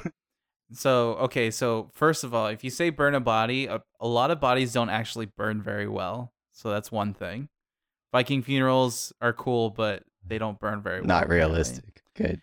[0.74, 4.32] So okay, so first of all, if you say burn a body, a, a lot
[4.32, 6.34] of bodies don't actually burn very well.
[6.52, 7.50] So that's one thing.
[8.12, 11.08] Viking funerals are cool, but they don't burn very well.
[11.08, 12.02] Not realistic.
[12.16, 12.42] Good.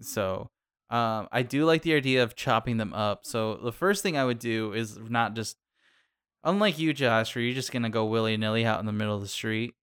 [0.00, 0.50] So
[0.90, 3.24] um, I do like the idea of chopping them up.
[3.24, 5.56] So the first thing I would do is not just,
[6.44, 9.20] unlike you, Josh, where you're just gonna go willy nilly out in the middle of
[9.22, 9.74] the street.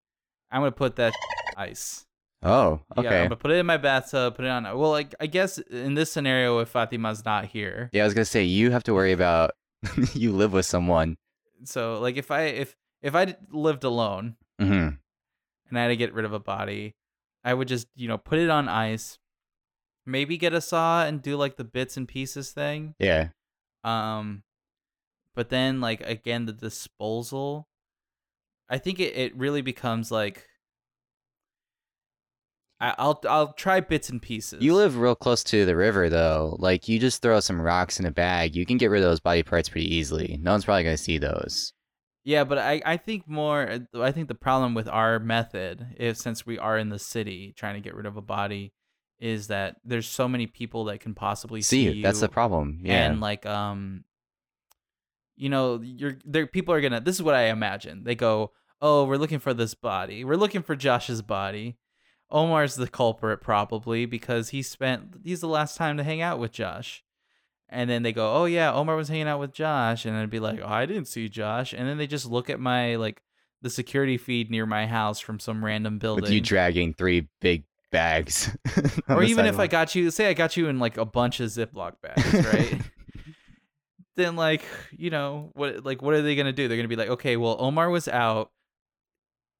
[0.51, 1.13] I'm gonna put that
[1.57, 2.05] ice.
[2.43, 4.35] Oh, Yeah, I'm gonna put it in my bathtub.
[4.35, 4.63] Put it on.
[4.63, 8.25] Well, like I guess in this scenario, if Fatima's not here, Yeah, I was gonna
[8.25, 9.51] say you have to worry about
[10.13, 11.17] you live with someone.
[11.63, 14.89] so like if I if if I lived alone hmm
[15.69, 16.93] and I had to get rid of a body,
[17.43, 19.17] I would just you know put it on ice,
[20.05, 22.93] maybe get a saw and do like the bits and pieces thing.
[22.99, 23.29] Yeah.
[23.83, 24.43] Um,
[25.35, 27.67] but then like again the disposal,
[28.69, 30.47] I think it, it really becomes like.
[32.77, 34.61] I, I'll I'll try bits and pieces.
[34.61, 36.57] You live real close to the river, though.
[36.59, 38.53] Like, you just throw some rocks in a bag.
[38.53, 40.37] You can get rid of those body parts pretty easily.
[40.41, 41.71] No one's probably going to see those.
[42.25, 43.79] Yeah, but I, I think more.
[43.93, 47.75] I think the problem with our method is since we are in the city trying
[47.75, 48.73] to get rid of a body,
[49.19, 52.03] is that there's so many people that can possibly See see you.
[52.03, 52.79] That's the problem.
[52.83, 53.05] Yeah.
[53.05, 54.03] And like um,
[55.35, 56.47] you know, you're there.
[56.47, 57.01] People are gonna.
[57.01, 58.03] This is what I imagine.
[58.03, 60.23] They go, "Oh, we're looking for this body.
[60.23, 61.77] We're looking for Josh's body."
[62.31, 65.17] Omar's the culprit probably because he spent.
[65.23, 67.03] He's the last time to hang out with Josh.
[67.69, 70.39] And then they go, "Oh yeah, Omar was hanging out with Josh," and I'd be
[70.39, 73.21] like, "Oh, I didn't see Josh." And then they just look at my like
[73.61, 76.23] the security feed near my house from some random building.
[76.23, 78.55] With you dragging three big bags.
[79.09, 81.49] or even if I got you, say I got you in like a bunch of
[81.49, 82.81] Ziploc bags, right?
[84.15, 85.85] then like you know what?
[85.85, 86.67] Like what are they gonna do?
[86.67, 88.51] They're gonna be like, okay, well Omar was out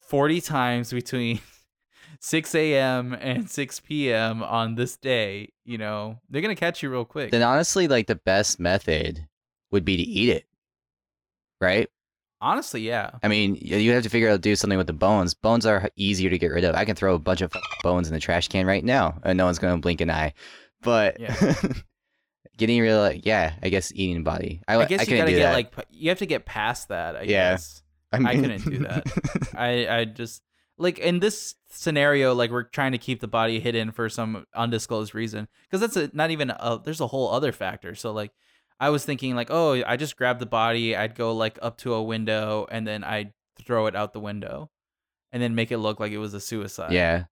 [0.02, 1.40] forty times between
[2.20, 3.14] six a.m.
[3.14, 4.44] and six p.m.
[4.44, 5.52] on this day.
[5.64, 7.32] You know they're gonna catch you real quick.
[7.32, 9.28] Then honestly, like, the best method
[9.72, 10.46] would be to eat it.
[11.62, 11.90] Right?
[12.42, 13.12] Honestly, yeah.
[13.24, 15.34] I mean, you have to figure out to do something with the bones.
[15.34, 16.76] Bones are easier to get rid of.
[16.76, 19.46] I can throw a bunch of bones in the trash can right now, and no
[19.46, 20.34] one's gonna blink an eye.
[20.82, 21.34] But Yeah.
[22.58, 24.62] getting of, like, yeah, I guess eating body.
[24.68, 25.54] I, I guess you gotta get that.
[25.54, 27.16] like you have to get past that.
[27.16, 27.52] I Yeah.
[27.54, 27.82] guess.
[28.12, 29.04] I, I couldn't do that.
[29.58, 30.42] I I just
[30.78, 35.14] like in this scenario, like we're trying to keep the body hidden for some undisclosed
[35.16, 36.80] reason because that's a, not even a.
[36.84, 37.96] There's a whole other factor.
[37.96, 38.32] So like,
[38.80, 41.94] I was thinking like, oh, I just grab the body, I'd go like up to
[41.94, 43.34] a window and then I'd
[43.66, 44.70] throw it out the window,
[45.32, 46.92] and then make it look like it was a suicide.
[46.94, 47.26] yeah.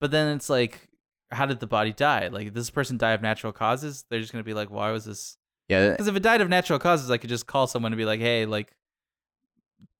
[0.00, 0.88] But then it's like,
[1.32, 2.28] how did the body die?
[2.28, 4.04] Like, this person die of natural causes?
[4.10, 5.36] They're just gonna be like, why was this?
[5.68, 5.90] Yeah.
[5.90, 8.20] Because if it died of natural causes, I could just call someone and be like,
[8.20, 8.72] hey, like,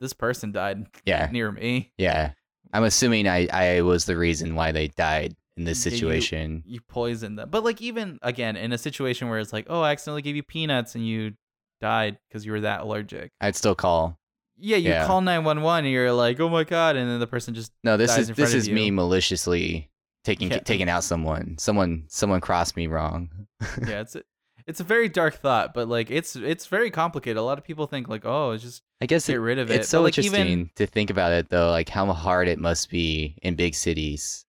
[0.00, 1.28] this person died Yeah.
[1.32, 1.92] near me.
[1.98, 2.32] Yeah.
[2.72, 6.62] I'm assuming I, I was the reason why they died in this Yeah, you- situation.
[6.66, 7.50] you poisoned them.
[7.50, 10.42] But like even again in a situation where it's like, oh, I accidentally gave you
[10.42, 11.34] peanuts and you
[11.80, 13.32] died because you were that allergic.
[13.40, 14.18] I'd still call.
[14.58, 15.06] yeah, you Yeah.
[15.06, 18.16] call 911 and you're like, "Oh my god." And then the person just No, this
[18.16, 19.90] is this is me maliciously
[20.24, 20.58] taking Yeah.
[20.60, 21.56] taking out someone.
[21.58, 23.30] Someone someone crossed me wrong.
[23.86, 24.22] yeah, it's a,
[24.66, 27.36] it's a very dark thought, but like it's it's very complicated.
[27.36, 29.70] A lot of people think like, "Oh, it's just I guess get it, rid of
[29.70, 32.48] it." it's so but, like, interesting even to think about it though, like how hard
[32.48, 34.44] it must be in big cities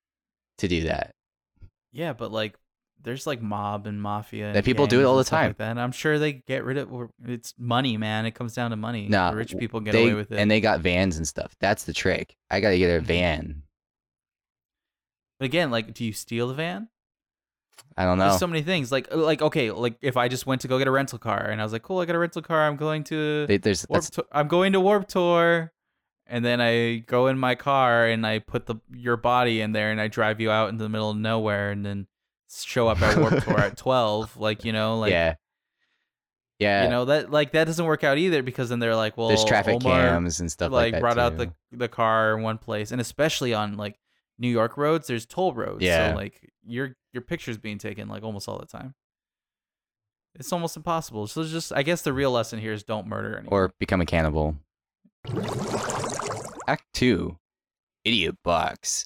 [0.59, 1.15] to do that.
[1.91, 2.55] yeah, but like
[3.01, 5.55] there's like mob and mafia and That people do it all the time.
[5.59, 5.67] Like.
[5.67, 7.09] And I'm sure they get rid of it.
[7.27, 8.25] it's money, man.
[8.25, 9.09] It comes down to money.
[9.09, 10.38] Nah, rich people get they, away with it.
[10.38, 11.53] And they got vans and stuff.
[11.59, 12.38] That's the trick.
[12.49, 13.05] I gotta get a Mhm.
[13.05, 13.62] van.
[15.43, 16.88] But again, like, do you steal the van?
[17.97, 18.29] I don't know.
[18.29, 18.93] There's so many things.
[18.93, 21.41] Like, uh, like okay, like if I just went to go get a rental car
[21.49, 22.65] and I was like, cool, I got a rental car.
[22.65, 24.23] I'm going to They- there's Warped Tour.
[24.32, 25.73] I'm going to Warped Tour,
[26.27, 29.91] and then I go in my car and I put the your body in there
[29.91, 32.08] and I drive you out into the middle of nowhere and then
[32.49, 34.38] show up at Warped Tour at twelve.
[34.38, 35.36] Like you know, like yeah.
[36.60, 36.84] Yeah.
[36.86, 39.43] you know that like that doesn't work out either because then they're like, well, there's
[39.43, 42.91] traffic Omar, cams and stuff like, like brought out the the car in one place,
[42.93, 43.99] and especially on like
[44.39, 45.84] New York roads, there's toll roads.
[45.84, 46.12] Yeah.
[46.12, 48.96] So like your your picture's being taken like almost all the time.
[50.36, 51.28] It's almost impossible.
[51.28, 53.54] So it's just I guess the real lesson here is don't murder anyone.
[53.54, 54.56] or become a cannibal.
[56.67, 57.38] Act two,
[58.04, 59.06] idiot box.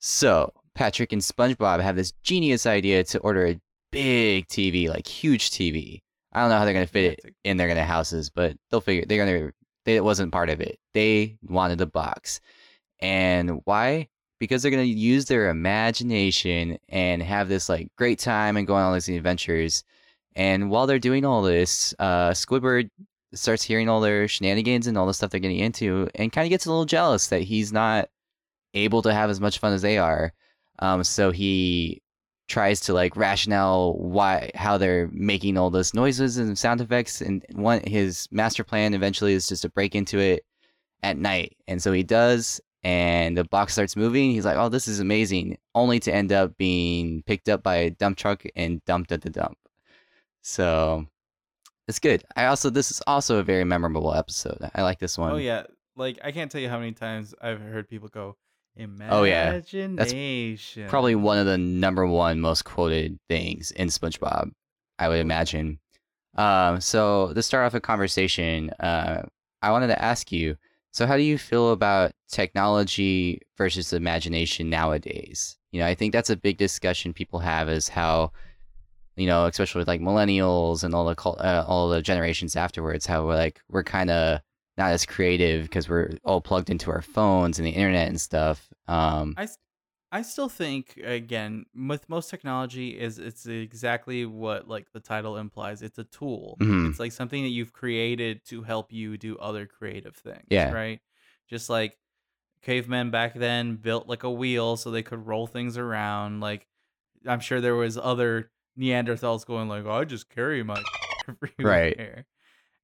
[0.00, 5.50] So Patrick and SpongeBob have this genius idea to order a big TV, like huge
[5.50, 6.00] TV.
[6.32, 9.04] I don't know how they're gonna fit it in their gonna houses, but they'll figure.
[9.06, 9.50] They're gonna.
[9.84, 10.78] They, it wasn't part of it.
[10.94, 12.40] They wanted the box,
[13.00, 14.08] and why?
[14.40, 18.82] Because they're gonna use their imagination and have this like great time and go on
[18.82, 19.84] all these adventures.
[20.34, 22.90] And while they're doing all this, uh, Squidward
[23.34, 26.50] starts hearing all their shenanigans and all the stuff they're getting into, and kind of
[26.50, 28.08] gets a little jealous that he's not
[28.74, 30.32] able to have as much fun as they are.
[30.80, 32.02] Um, so he
[32.48, 37.20] tries to like rationale why how they're making all this noises and sound effects.
[37.20, 40.44] And one his master plan eventually is just to break into it
[41.02, 42.60] at night, and so he does.
[42.82, 44.30] And the box starts moving.
[44.30, 47.90] He's like, "Oh, this is amazing!" Only to end up being picked up by a
[47.90, 49.58] dump truck and dumped at the dump.
[50.42, 51.06] So
[51.88, 52.24] it's good.
[52.36, 54.58] I also this is also a very memorable episode.
[54.74, 55.32] I like this one.
[55.32, 55.64] Oh yeah,
[55.96, 58.36] like I can't tell you how many times I've heard people go,
[59.10, 59.50] Oh, yeah.
[59.50, 60.88] imagination.
[60.88, 64.52] Probably one of the number one most quoted things in SpongeBob,
[64.98, 65.80] I would imagine.
[66.36, 69.22] Um, so to start off a conversation, uh,
[69.60, 70.56] I wanted to ask you.
[70.92, 75.56] So, how do you feel about technology versus imagination nowadays?
[75.72, 78.32] You know, I think that's a big discussion people have is how,
[79.16, 83.24] you know, especially with like millennials and all the uh, all the generations afterwards, how
[83.24, 84.40] we're like we're kind of
[84.76, 88.68] not as creative because we're all plugged into our phones and the internet and stuff.
[88.88, 89.46] Um, I,
[90.12, 95.82] I still think again with most technology is it's exactly what like the title implies.
[95.82, 96.56] It's a tool.
[96.60, 96.90] Mhm.
[96.90, 100.46] It's like something that you've created to help you do other creative things.
[100.50, 100.72] Yeah.
[100.72, 101.00] Right.
[101.48, 101.96] Just like
[102.62, 106.40] cavemen back then built like a wheel so they could roll things around.
[106.40, 106.68] Like
[107.26, 110.84] I'm sure there was other Neanderthals going like, oh, I just carry my
[111.60, 112.24] Right.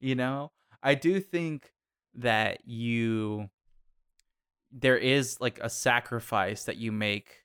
[0.00, 1.72] You know, I do think
[2.14, 3.50] that you
[4.78, 7.42] there is like a sacrifice that you make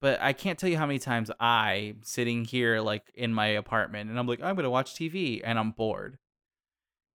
[0.00, 4.08] but i can't tell you how many times i sitting here like in my apartment
[4.08, 6.18] and i'm like i'm gonna watch tv and i'm bored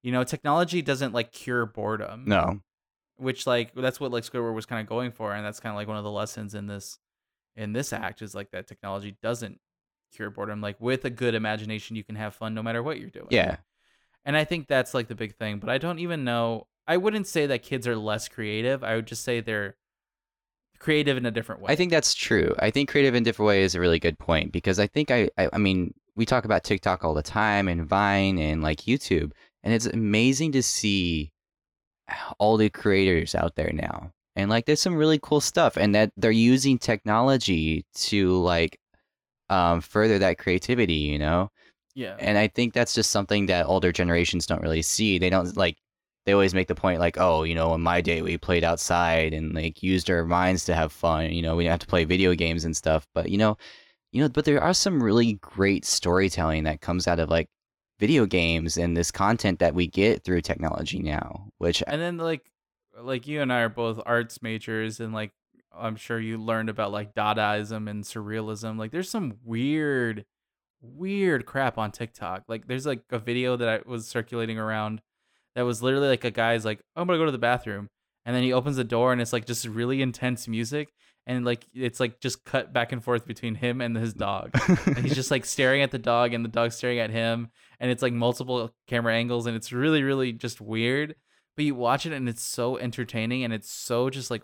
[0.04, 2.60] you know technology doesn't like cure boredom no,
[3.17, 5.78] which like that's what like squidward was kind of going for and that's kind of
[5.78, 6.99] like one of the lessons in this
[7.56, 9.60] in this act is like that technology doesn't
[10.13, 13.10] cure boredom like with a good imagination you can have fun no matter what you're
[13.10, 13.58] doing yeah.
[14.25, 15.60] and I think that's like the big thing.
[15.60, 16.67] But I don't even know.
[16.89, 18.84] I wouldn't say that kids are less creative.
[18.84, 19.75] I would just say they're
[20.80, 21.71] creative in a different way.
[21.71, 22.56] I think that's true.
[22.58, 25.12] I think creative in a different way is a really good point because I think
[25.12, 28.80] I, I, I mean, we talk about TikTok all the time and Vine and like
[28.80, 29.32] YouTube,
[29.63, 31.32] and it's amazing to see
[32.39, 34.12] all the creators out there now.
[34.36, 38.80] And like, there's some really cool stuff, and that they're using technology to like
[39.49, 41.52] um, further that creativity, you know.
[41.93, 42.15] yeah.
[42.19, 45.19] And I think that's just something that older generations don't really see.
[45.19, 45.78] They don't like
[46.30, 49.34] they always make the point like, oh, you know, in my day we played outside
[49.34, 51.32] and like used our minds to have fun.
[51.32, 53.08] You know, we didn't have to play video games and stuff.
[53.15, 53.58] But you know,
[54.12, 57.50] you know, but there are some really great storytelling that comes out of like
[58.00, 62.52] video games and this content that we get through technology now, which and then like
[63.02, 65.32] like you and I are both arts majors and like
[65.76, 68.78] I'm sure you learned about like Dadaism and surrealism.
[68.78, 70.26] Like there's some weird
[70.80, 72.44] weird crap on TikTok.
[72.48, 75.02] Like there's like a video that I was circulating around
[75.56, 77.88] that was literally like a guy's like, "Oh, I'm to go to the bathroom."
[78.26, 80.90] And then he opens the door and it's like just really intense music
[81.26, 84.52] and like it's like just cut back and forth between him and his dog.
[84.86, 87.90] and he's just like staring at the dog and the dog's staring at him and
[87.90, 91.16] it's like multiple camera angles and it's really really just weird
[91.56, 94.44] but you watch it and it's so entertaining and it's so just like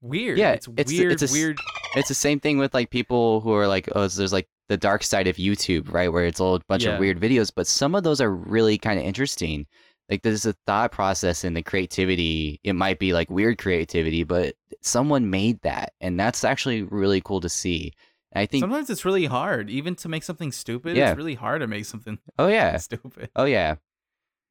[0.00, 0.38] weird.
[0.38, 1.58] Yeah, it's, it's- weird, it's a weird.
[1.96, 4.76] It's the same thing with like people who are like, oh, so there's like the
[4.76, 6.12] dark side of YouTube, right?
[6.12, 6.92] Where it's all a bunch Yeah.
[6.94, 9.66] of weird videos, but some of those are really kind of interesting.
[10.10, 12.60] Like there's a thought process in the creativity.
[12.64, 17.40] It might be like weird creativity, but someone made that, and that's actually really cool
[17.40, 17.92] to see.
[18.34, 20.96] I think, Sometimes it's really hard, even to make something stupid.
[20.96, 21.10] Yeah.
[21.10, 23.30] It's really hard to make something oh yeah, stupid.
[23.36, 23.76] Oh yeah.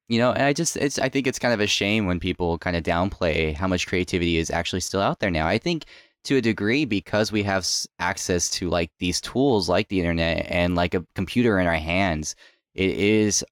[0.09, 2.57] You know, and I just it's I think it's kind of a shame when people
[2.57, 5.47] kind of downplay how much creativity is actually still out there now.
[5.47, 5.85] I think
[6.23, 7.67] to a degree because we have
[7.99, 12.35] access to like these tools like the internet and like a computer in our hands,
[12.73, 13.43] it is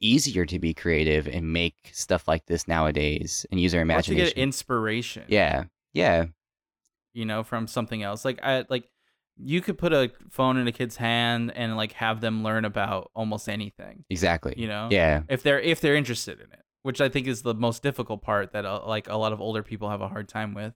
[0.00, 4.26] easier to be creative and make stuff like this nowadays and use our imagination.
[4.26, 5.24] get inspiration.
[5.28, 5.64] yeah.
[5.92, 6.26] Yeah.
[7.12, 8.24] you know, from something else.
[8.24, 8.84] Like I like
[9.36, 13.10] you could put a phone in a kid's hand and like have them learn about
[13.14, 14.54] almost anything, Exactly.
[14.56, 14.88] you know?
[14.90, 15.22] Yeah.
[15.28, 18.52] If they're if they're interested in it, which I think is the most difficult part
[18.52, 20.74] that uh, like a lot of older people have a hard time with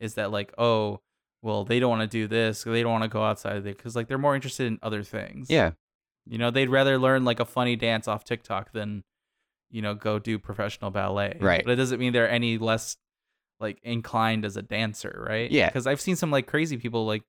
[0.00, 1.00] is that like, oh,
[1.42, 3.72] well, they don't want to do this, they don't want to go outside of the
[3.72, 5.48] because like they're more interested in other things.
[5.50, 5.72] Yeah.
[6.26, 9.04] You know, they'd rather learn like a funny dance off TikTok than
[9.74, 11.36] you know, go do professional ballet.
[11.40, 11.64] Right.
[11.64, 12.96] But it doesn't mean they're any less
[13.58, 15.50] like inclined as a dancer, right?
[15.50, 15.66] Yeah.
[15.66, 17.24] Because I've seen some like crazy people, like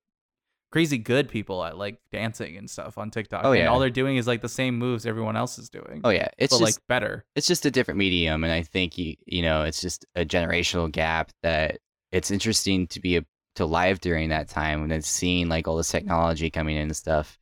[0.72, 3.46] crazy good people at like dancing and stuff on TikTok.
[3.46, 3.62] Oh, yeah.
[3.62, 6.02] And all they're doing is like the same moves everyone else is doing.
[6.04, 6.28] Oh yeah.
[6.38, 7.26] It's just like better.
[7.36, 10.92] it's just a different medium and i think you you know it's just a generational
[10.92, 11.80] gap that
[12.12, 15.78] it's interesting to be a, to live during that time and then seeing like all
[15.78, 15.98] this mm-hmm.
[15.98, 17.40] technology coming in and stuff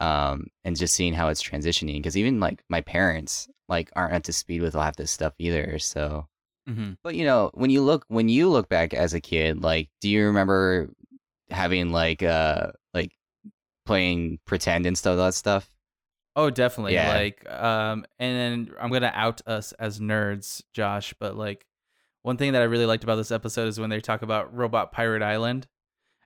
[0.00, 4.22] um and just seeing how it's transitioning because even like my parents like aren't up
[4.22, 6.26] to speed with half this stuff either so
[6.66, 9.88] hmm but you know when you look when you look back as a kid like
[10.00, 10.90] do you remember
[11.50, 13.12] having like uh like
[13.86, 15.70] playing pretend and stuff that stuff
[16.36, 16.94] Oh, definitely.
[16.94, 17.14] Yeah.
[17.14, 21.14] Like, um, and then I'm gonna out us as nerds, Josh.
[21.18, 21.64] But like,
[22.22, 24.90] one thing that I really liked about this episode is when they talk about Robot
[24.90, 25.66] Pirate Island,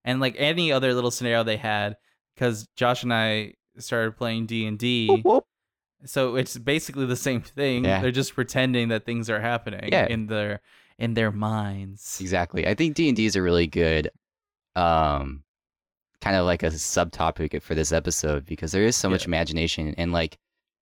[0.04, 1.96] and like any other little scenario they had,
[2.38, 5.22] because Josh and I started playing D and D.
[6.04, 7.84] So it's basically the same thing.
[7.84, 8.00] Yeah.
[8.00, 10.06] They're just pretending that things are happening Yeah.
[10.06, 10.60] in their
[10.98, 12.18] in their minds.
[12.20, 12.66] Exactly.
[12.66, 14.10] I think D and D is a really good,
[14.76, 15.42] um,
[16.20, 20.12] kind of like a subtopic for this episode because there is so much imagination and
[20.12, 20.38] like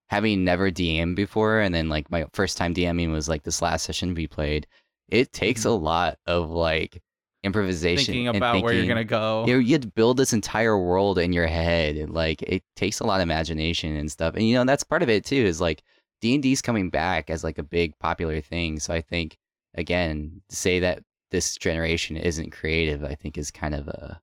[0.09, 3.85] having never DM before and then like my first time DMing was like this last
[3.85, 4.67] session we played.
[5.09, 5.67] It takes Mhm.
[5.67, 7.03] a lot of like
[7.47, 9.45] improvisation Thinking about where you're gonna go.
[9.47, 13.01] you, know, you have to build this entire world in your head like it takes
[13.01, 15.61] a lot of imagination and stuff and you know that's part of it too is
[15.61, 15.83] like
[16.21, 19.37] d&d's coming back as like a big popular thing so i think
[19.75, 24.21] again to say that this generation isn't creative i think is kind of a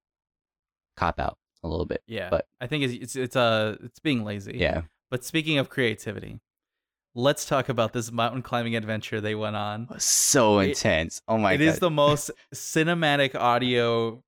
[0.97, 4.23] cop out a little bit yeah, but- I think it's it's it's uh it's being
[4.23, 4.57] lazy.
[4.57, 6.39] yeah But speaking of creativity,
[7.15, 9.88] let's talk about this mountain climbing adventure they went on.
[9.99, 14.23] so It- intense oh my It god is the most cinematic audio.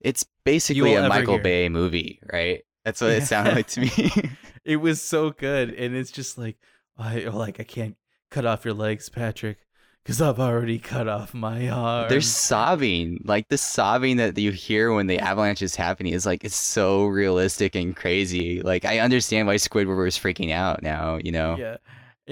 [0.00, 1.42] it's basically a michael hear.
[1.42, 3.90] bay movie right that's what it sounded like to me
[4.64, 6.56] It was so good, and it's just like
[6.96, 7.96] I like I can't
[8.30, 9.58] cut off your legs, Patrick,
[10.04, 12.08] because I've already cut off my arm.
[12.08, 13.22] They're sobbing.
[13.24, 17.06] Like the sobbing that you hear when the avalanche is happening is like it's so
[17.06, 18.62] realistic and crazy.
[18.62, 21.56] Like I understand why Squidward was freaking out now, you know.
[21.58, 21.78] yeah.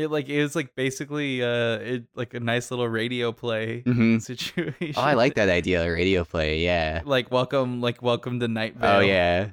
[0.00, 4.18] It like it was like basically uh it like a nice little radio play hmm
[4.18, 4.94] situation.
[4.96, 6.60] Oh, I like that idea, of a radio play.
[6.60, 7.02] Yeah.
[7.04, 8.96] like welcome like welcome to Night Vale.
[8.96, 9.50] Oh yeah.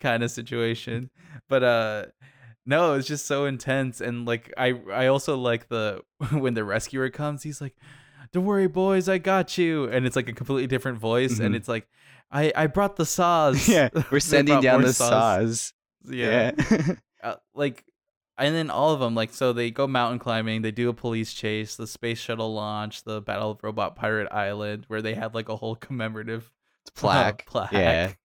[0.00, 1.10] kind of situation.
[1.48, 2.06] But uh
[2.64, 6.00] no, it's just so intense and like I I also like the
[6.32, 7.74] when the rescuer comes, he's like,
[8.32, 11.58] "Don't worry, boys, I got you." And it's like a completely different voice and Mhm.
[11.58, 11.86] it's like
[12.30, 13.68] I I brought the saws.
[13.68, 13.88] Yeah.
[14.10, 15.74] We're sending down the saws.
[16.08, 16.52] Yeah.
[16.70, 16.94] Yeah.
[17.22, 17.84] Uh, like
[18.42, 21.32] and then all of them like so they go mountain climbing, they do a police
[21.32, 25.48] chase, the space shuttle launch, the Battle of Robot Pirate Island where they have like
[25.48, 26.50] a whole commemorative
[26.94, 27.46] Plaque.
[27.46, 27.72] plaque.
[27.72, 28.12] Yeah.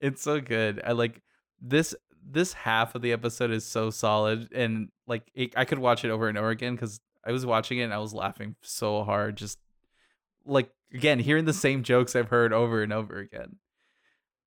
[0.00, 0.80] It's so good.
[0.84, 1.20] I like
[1.60, 6.04] this this half of the episode is so solid and like it, I could watch
[6.04, 9.04] it over and over again cuz I was watching it and I was laughing so
[9.04, 9.58] hard just
[10.46, 13.56] like again hearing the same jokes I've heard over and over again.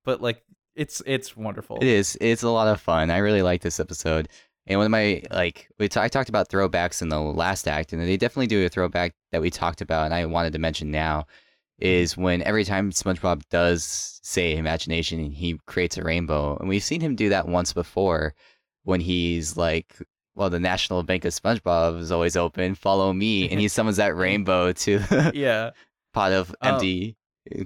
[0.04, 0.42] But like
[0.74, 1.78] it's it's wonderful.
[1.78, 2.18] It is.
[2.20, 3.10] It's a lot of fun.
[3.10, 4.28] I really like this episode.
[4.66, 7.92] And one of my like, we t- I talked about throwbacks in the last act,
[7.92, 10.90] and they definitely do a throwback that we talked about, and I wanted to mention
[10.90, 11.26] now,
[11.78, 17.00] is when every time SpongeBob does say imagination, he creates a rainbow, and we've seen
[17.00, 18.34] him do that once before,
[18.82, 19.96] when he's like,
[20.34, 22.74] well, the National Bank of SpongeBob is always open.
[22.74, 25.70] Follow me, and he summons that rainbow to Yeah.
[26.12, 27.16] pot of uh, empty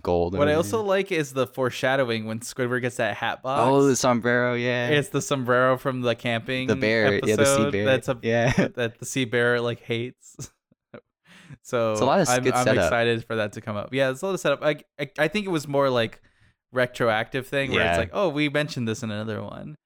[0.03, 0.37] gold.
[0.37, 3.68] What I also like is the foreshadowing when Squidward gets that hat box.
[3.68, 7.70] oh, the sombrero, yeah, it's the sombrero from the camping the bear, yeah, the sea
[7.70, 8.53] bear, That's a yeah.
[8.74, 10.51] that the sea bear like hates.
[11.62, 13.93] So It's a lot of I'm, I'm excited for that to come up.
[13.93, 14.62] Yeah, it's a lot of setup.
[14.62, 16.22] I, I I think it was more like
[16.72, 17.91] retroactive thing where Yeah.
[17.91, 19.76] it's like, oh, we mentioned this in another one.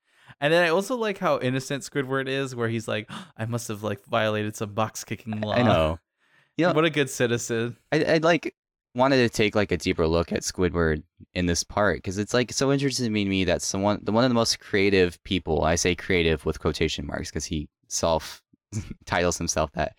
[0.40, 3.82] And then I also like how innocent Squidward is, where he's like, I must have
[3.82, 5.54] like violated some box kicking law.
[5.54, 5.98] I know.
[6.58, 7.78] You know, what a good citizen.
[7.90, 8.54] I, I like
[8.94, 11.02] wanted to take like a deeper look at Squidward
[11.34, 14.30] in this part because it's like so interesting to me that someone, the one of
[14.30, 18.42] the most creative people, I say creative with quotation marks because he self
[19.06, 19.94] titles himself that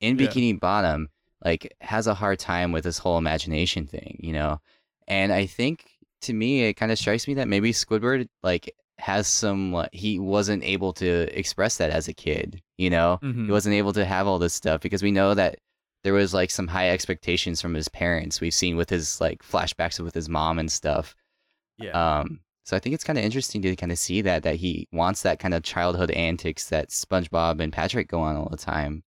[0.00, 0.26] in Yeah.
[0.28, 1.08] Bikini Bottom,
[1.44, 4.60] like has a hard time with this whole imagination thing, you know.
[5.08, 5.86] And I think
[6.22, 10.18] to me, it kind of strikes me that maybe Squidward like has some like, he
[10.18, 13.46] wasn't able to express that as a kid, you know Mhm.
[13.46, 15.58] he wasn't able to have all this stuff because we know that
[16.04, 19.98] there was like some high expectations from his parents we've seen with his like flashbacks
[19.98, 21.14] with his mom and stuff
[21.78, 22.20] Yeah.
[22.20, 24.86] um so i think it's kind of interesting to kind of see that that he
[24.92, 29.02] wants that kind of childhood antics that spongebob and patrick go on all the time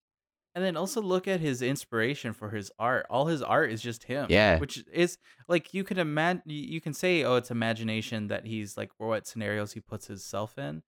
[0.57, 3.05] And then also look at his inspiration for his art.
[3.11, 4.25] All his art is just him.
[4.29, 4.57] Yeah.
[4.57, 6.41] Which is like you can imagine.
[6.47, 10.57] You can say, oh, it's imagination that he's like or what scenarios he puts himself
[10.57, 10.81] in,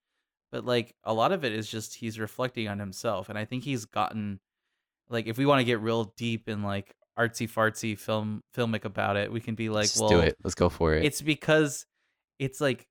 [0.51, 3.29] but like a lot of it is just he's reflecting on himself.
[3.29, 4.39] And I think he's gotten
[5.09, 9.17] like if we want to get real deep and like artsy fartsy film filmic about
[9.17, 11.85] it, we can be like, Let's well, do it let's go for it it's because
[12.37, 12.85] it's like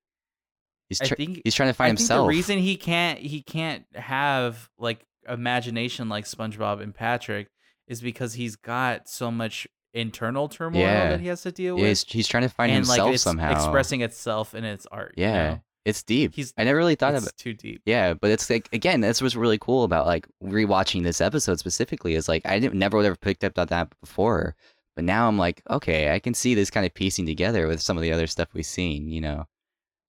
[0.89, 3.43] he's, I think he's trying to I find think himself the reason he can't he
[3.43, 7.49] can't have like imagination like SpongeBob and Patrick
[7.87, 11.11] is because he's got so much internal turmoil Yeah.
[11.11, 13.14] that he has to deal yeah, with, he's, he's trying to find and himself like
[13.14, 15.14] it's somehow expressing itself in its art.
[15.16, 15.61] you yeah know?
[15.85, 17.83] It's deep He's- i never really thought of it too deep.
[17.87, 22.14] Yeah, but it's like again, that's what's really cool about like rewatching this episode specifically
[22.14, 24.55] is like I didn't never would have picked up on that before,
[24.97, 27.97] but now I'm like, okay, I can see this kind of piecing together with some
[27.97, 29.47] of the other stuff we've seen, you know.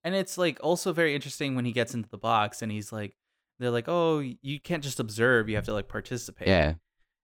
[0.03, 3.15] And it's like also very interesting when he gets into the box and he's like,
[3.59, 6.47] they're like, oh, you can't just observe, you have to like participate.
[6.47, 6.75] Yeah,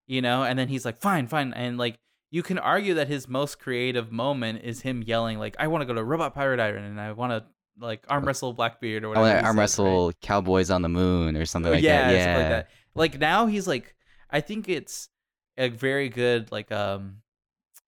[0.07, 1.97] you know and then he's like fine fine and like
[2.31, 5.85] you can argue that his most creative moment is him yelling like i want to
[5.85, 7.43] go to robot pirate island and i want to
[7.79, 9.83] like arm wrestle blackbeard or whatever want he to arm says, right?
[9.85, 12.11] wrestle cowboys on the moon or something like yeah, that.
[12.11, 13.93] something Yeah, like that like now he's like
[14.31, 15.09] i think it's
[15.57, 17.17] a very good like um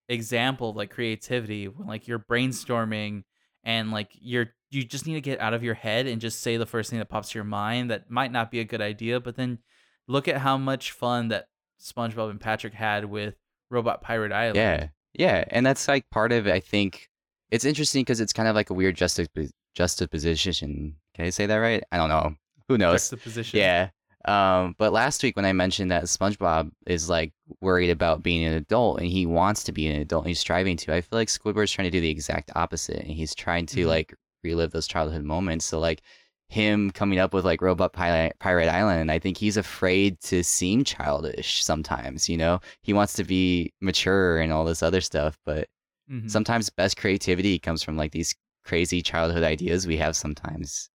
[0.09, 3.23] example of like creativity when like you're brainstorming
[3.63, 6.57] and like you're you just need to get out of your head and just say
[6.57, 9.19] the first thing that pops to your mind that might not be a good idea
[9.19, 9.59] but then
[10.07, 11.47] look at how much fun that
[11.81, 13.35] SpongeBob and Patrick had with
[13.69, 14.55] Robot Pirate Island.
[14.55, 16.53] yeah, yeah, and that's like part of it.
[16.53, 17.09] I think
[17.51, 20.95] it's interesting because it's kind of like a weird juxtap- juxtaposition.
[21.15, 21.83] Can I say that right?
[21.91, 22.35] I don't know.
[22.67, 23.09] Who knows?
[23.09, 23.59] Juxtaposition.
[23.59, 23.89] Yeah.
[24.25, 28.53] Um, but last week when I mentioned that SpongeBob is like worried about being an
[28.53, 31.29] adult and he wants to be an adult and he's striving to, I feel like
[31.29, 33.87] Squidward's trying to do the exact opposite and he's trying to Mhm.
[33.87, 34.13] like
[34.43, 35.65] relive those childhood moments.
[35.65, 36.01] So like
[36.49, 40.43] him coming up with like Robot Pirate, Pirate Island, and I think he's afraid to
[40.43, 42.59] seem childish sometimes, you know?
[42.81, 45.67] He wants to be mature and all this other stuff, but
[46.11, 46.29] Mhm.
[46.29, 48.33] sometimes best creativity comes from like these
[48.67, 50.89] crazy childhood ideas we have sometimes.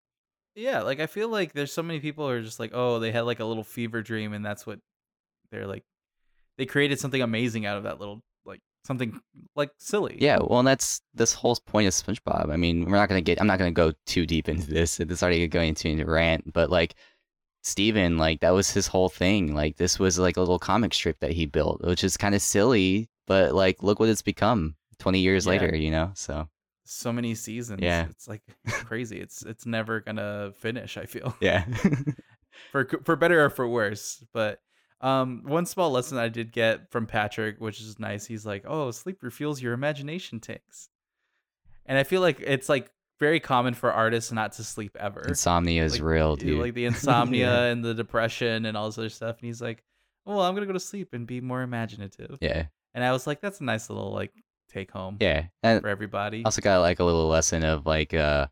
[0.55, 3.11] Yeah, like I feel like there's so many people who are just like, oh, they
[3.11, 4.79] had like a little fever dream, and that's what
[5.51, 5.83] they're like.
[6.57, 9.19] They created something amazing out of that little like something
[9.55, 10.17] like silly.
[10.19, 12.51] Yeah, well, and that's this whole point of SpongeBob.
[12.51, 13.41] I mean, we're not gonna get.
[13.41, 14.99] I'm not gonna go too deep into this.
[14.99, 16.93] It's already going into a rant, but like
[17.63, 19.55] Stephen, like that was his whole thing.
[19.55, 22.41] Like this was like a little comic strip that he built, which is kind of
[22.43, 25.49] silly, but like look what it's become 20 years Yeah.
[25.51, 25.75] later.
[25.75, 26.47] You know, so
[26.85, 27.81] so many seasons.
[27.81, 28.07] Yeah.
[28.09, 29.19] it's like crazy.
[29.19, 30.97] It's it's never gonna finish.
[30.97, 31.65] I feel yeah,
[32.71, 34.23] for for better or for worse.
[34.33, 34.59] But
[35.01, 38.25] um, one small lesson I did get from Patrick, which is nice.
[38.25, 40.89] He's like, "Oh, sleep refuels your imagination tanks,"
[41.85, 45.21] and I feel like it's like very common for artists not to sleep ever.
[45.21, 46.59] insomnia is real, dude.
[46.59, 47.63] Like the insomnia Yeah.
[47.71, 49.37] and the depression and all this other stuff.
[49.39, 49.83] And he's like,
[50.25, 53.41] "Well, I'm gonna go to sleep and be more imaginative." yeah, And I was like,
[53.41, 54.31] "That's a nice little like
[54.73, 58.47] take home yeah, and for everybody." also got like a little lesson of like uh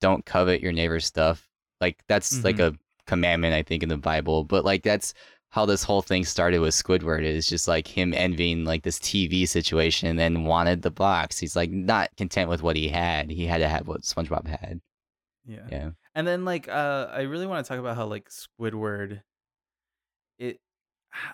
[0.00, 1.46] don't covet your neighbor's stuff
[1.80, 2.74] like that's like Mm-hmm.
[2.74, 5.14] a commandment i think in the bible but like that's
[5.50, 9.48] how this whole thing started with squidward is just like him envying like this tv
[9.48, 13.46] situation and then wanted the box he's like not content with what he had he
[13.46, 14.80] had to have what spongebob had
[15.44, 15.66] yeah.
[15.70, 19.22] yeah And then like uh I really want to talk about how like Squidward
[20.38, 20.60] it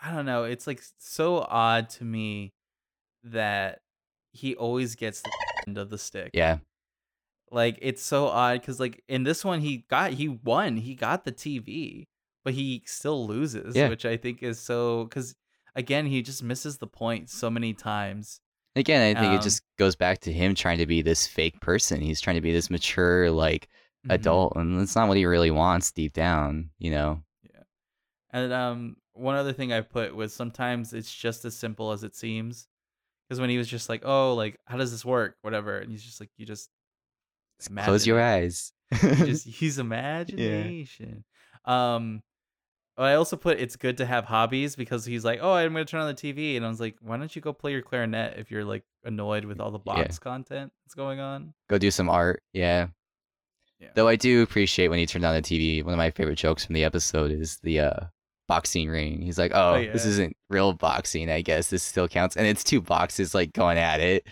[0.02, 2.54] I don't know, it's like so odd to me
[3.24, 3.80] that
[4.37, 5.30] he always gets the
[5.66, 6.30] end of the stick.
[6.34, 6.59] yeah
[7.51, 11.24] Like it's so odd cuz like in this one he got he won, he got
[11.24, 12.07] the TV,
[12.45, 13.89] but he still loses, Yeah.
[13.89, 15.34] which I think is so cuz
[15.74, 18.41] again he just misses the point so many times.
[18.74, 21.59] again i think Um, it just goes back to him trying to be this fake
[21.61, 23.68] person he's trying to be this mature like
[24.05, 24.11] Mhm.
[24.16, 27.62] adult and that's not what he really wants deep down you know Yeah,
[28.30, 32.14] And um, one other thing I put was sometimes it's just as simple as it
[32.14, 32.68] seems.
[33.28, 36.04] Because when he was just like, "Oh, like how does this work?" Whatever, and he's
[36.04, 36.68] just like, "You just
[37.84, 38.72] Close your eyes.
[38.92, 41.24] You just use imagination."
[41.64, 42.22] Um,
[42.96, 45.84] but I also put it's good to have hobbies because he's like, "Oh, I'm gonna
[45.84, 48.38] turn on the TV," and I was like, "Why don't you go play your clarinet
[48.38, 49.94] if you're like annoyed with all the Yeah.
[50.02, 52.42] box content that's going on?" Go do some art.
[52.52, 52.88] Yeah.
[53.80, 53.88] Yeah.
[53.94, 55.82] Though I do appreciate when he turned on the TV.
[55.82, 58.00] One of my favorite jokes from the episode is the uh,
[58.49, 59.20] boxing ring.
[59.22, 60.11] He's like, "Oh, this yeah.
[60.11, 61.30] isn't real boxing.
[61.30, 64.26] I guess this still counts." And it's two boxes like going at it.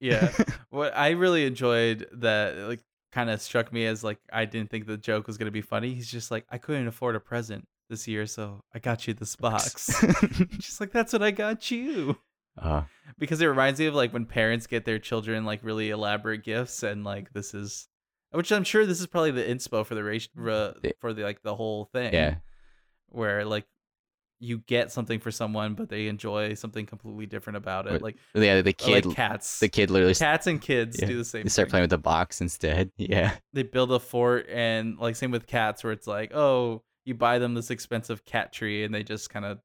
[0.00, 0.32] Yeah.
[0.70, 2.80] what I really enjoyed that like
[3.12, 5.94] kind of struck me as like I didn't think the joke was gonna be funny.
[5.94, 9.36] He's just like, I couldn't afford a present this year, so I got you this
[9.36, 10.02] box.
[10.58, 12.16] just like that's what I got you.
[12.60, 12.82] uh,
[13.18, 16.82] Because it reminds me of like when parents get their children like really elaborate gifts
[16.82, 17.86] and like this is
[18.30, 21.42] which I'm sure this is probably the inspo for the race uh, for the like
[21.42, 22.14] the whole thing.
[22.14, 22.36] yeah.
[23.12, 23.66] Where like
[24.40, 28.02] you get something for someone but they enjoy something completely different about it.
[28.02, 28.60] Like, Yeah.
[28.60, 29.14] The like kid.
[29.14, 29.60] cats.
[29.60, 30.14] the kid literally.
[30.16, 31.70] cats and kids yeah, do the same They start thing.
[31.70, 32.90] playing with the box instead.
[32.96, 33.34] Yeah.
[33.52, 37.38] they build a fort and like same with cats where it's like oh you buy
[37.38, 39.58] them this expensive cat tree and they just kind of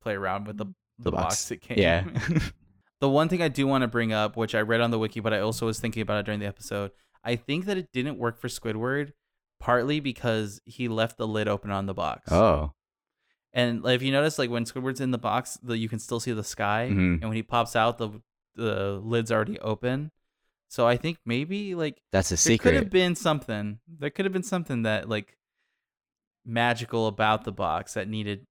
[0.00, 1.24] play around with the, mm, the, The box.
[1.24, 1.50] box.
[1.50, 2.04] it came Yeah.
[3.00, 5.20] the one thing i do want to bring up which i read on the wiki
[5.20, 6.90] but i also was thinking about it during the episode
[7.24, 9.12] i think that it didn't work for squidward
[9.60, 12.72] partly because he left the lid open on the box oh.
[13.52, 16.20] and like, if you notice like when squidward's in the box the, you can still
[16.20, 17.14] see the sky Mhm.
[17.14, 18.10] and when he pops out the
[18.54, 20.10] the lid's already open
[20.68, 22.62] so i think maybe like That's a secret.
[22.64, 22.92] there could have secret.
[22.92, 23.78] been something.
[23.88, 25.36] There could have been something that like
[26.44, 28.46] magical about the box that needed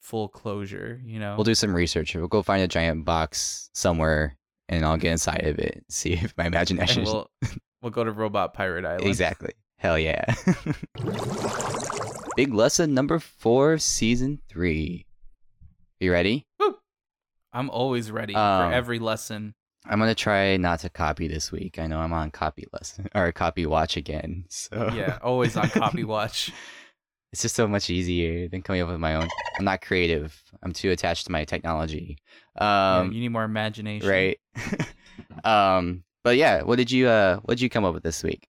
[0.00, 1.00] full closure.
[1.04, 2.14] You know, We'll do some research.
[2.14, 4.36] We'll go find a giant box somewhere,
[4.68, 5.84] and I'll get inside of it.
[5.90, 7.00] See if my imagination.
[7.00, 7.30] and is- we'll
[7.82, 9.06] we'll go to Robot Pirate Island.
[9.06, 9.52] Exactly.
[9.80, 10.24] Hell yeah.
[12.36, 15.06] Big lesson number four, season three.
[15.98, 16.46] You ready?
[17.52, 19.54] I'm always ready Um, for every lesson.
[19.86, 21.78] I'm gonna try not to copy this week.
[21.78, 24.44] I know I'm on copy lesson or copy watch again.
[24.50, 26.52] So Yeah, always on copy watch.
[27.32, 29.28] it's just so much easier than coming up with my own.
[29.58, 30.38] I'm not creative.
[30.62, 32.18] I'm too attached to my technology.
[32.56, 34.08] Yeah, Um, you need more imagination.
[34.08, 34.38] right.
[35.44, 38.46] um, but yeah, what did you uh, what did you come up with this week?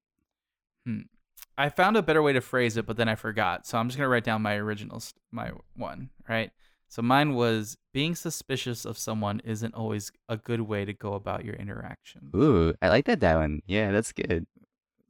[1.61, 3.65] I found a better way to phrase it, but then I forgot.
[3.67, 5.01] So I'm just gonna write down my original,
[5.31, 6.09] my one.
[6.27, 6.51] Right.
[6.87, 11.45] So mine was being suspicious of someone isn't always a good way to go about
[11.45, 12.31] your interaction.
[12.35, 13.61] Ooh, I like that that one.
[13.65, 14.45] Yeah, that's good.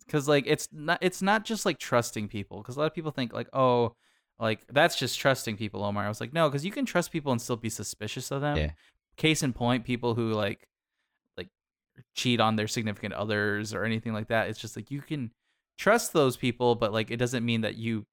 [0.06, 3.12] because like it's not it's not just like trusting people because a lot of people
[3.12, 3.95] think like oh
[4.39, 7.32] like that's just trusting people omar i was like no because you can trust people
[7.32, 8.72] and still be suspicious of them Yeah.
[9.16, 10.68] case in point people who like
[11.38, 11.47] like
[12.16, 15.32] cheat on their significant others or anything like that it's just like you can
[15.78, 18.05] trust those people but like it doesn't mean that you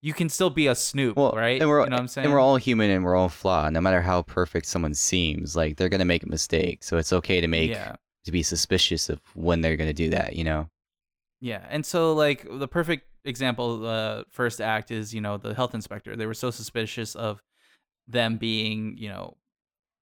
[0.00, 2.24] you can still be a snoop Well, right And we're, you know what i'm saying
[2.24, 3.72] And we're all human and we're all flawed.
[3.72, 6.82] No matter how perfect someone seems, like they're gonna make a mistake.
[6.82, 10.36] So it's okay to make yeah to be suspicious of when they're gonna do that.
[10.36, 10.68] You know.
[11.40, 15.74] Yeah, and so like the perfect example, uh, first act is you know the health
[15.74, 16.16] inspector.
[16.16, 17.42] They were so suspicious of
[18.08, 19.36] them being you know,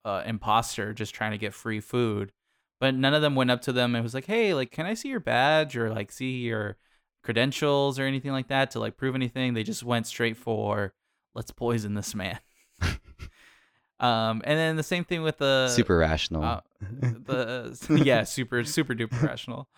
[0.05, 2.32] uh, imposter just trying to get free food,
[2.80, 4.94] but none of them went up to them and was like, hey, like, can I
[4.94, 6.76] see your badge or like see your
[7.22, 9.54] credentials or anything like that to like prove anything?
[9.54, 10.92] They just went straight for
[11.34, 12.38] let's poison this man.
[14.00, 16.42] um, and then the same thing with the Super rational.
[16.42, 19.68] uh, the yeah, super super duper rational.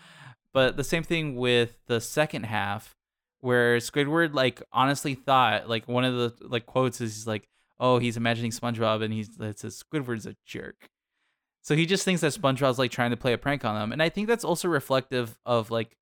[0.53, 2.95] But the same thing with the second half,
[3.41, 7.49] where Squidward like honestly thought like one of the like quotes is he's like,
[7.81, 10.89] oh, he's imagining SpongeBob, and he's it says Squidward's a jerk.
[11.63, 14.03] So he just thinks that SpongeBob's like trying to play a prank on them, and
[14.03, 15.97] I think that's also reflective of like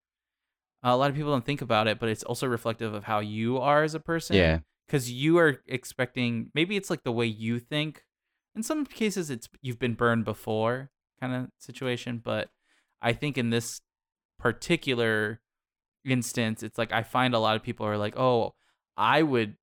[0.83, 3.59] a lot of people don't think about it, but it's also reflective of how you
[3.59, 4.37] are as a person.
[4.37, 4.61] Yeah.
[4.87, 8.05] because you are expecting maybe it's like the way you think.
[8.57, 12.49] In some cases it's you've been burned before kind of situation but
[13.03, 13.83] i think in this
[14.39, 15.41] particular
[16.05, 18.55] instance it's like i find a lot of people are like oh
[18.97, 19.55] i would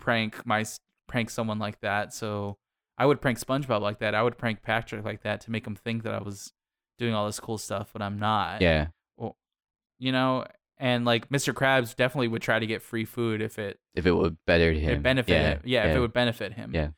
[0.00, 0.64] prank my
[1.06, 2.12] prank someone like that.
[2.12, 2.56] So
[2.98, 4.14] i would prank spongebob like that.
[4.14, 6.52] I would prank patrick like that to make him think that i was
[6.98, 8.60] doing all this cool stuff but i'm not.
[8.62, 8.88] Yeah.
[9.98, 10.44] You know
[10.78, 14.12] and like mr krabs definitely would try to get free food if it If it
[14.12, 14.90] would better him.
[14.94, 15.48] it benefit yeah.
[15.50, 15.60] him.
[15.64, 16.72] Yeah, if it would benefit him.
[16.74, 16.88] Yeah.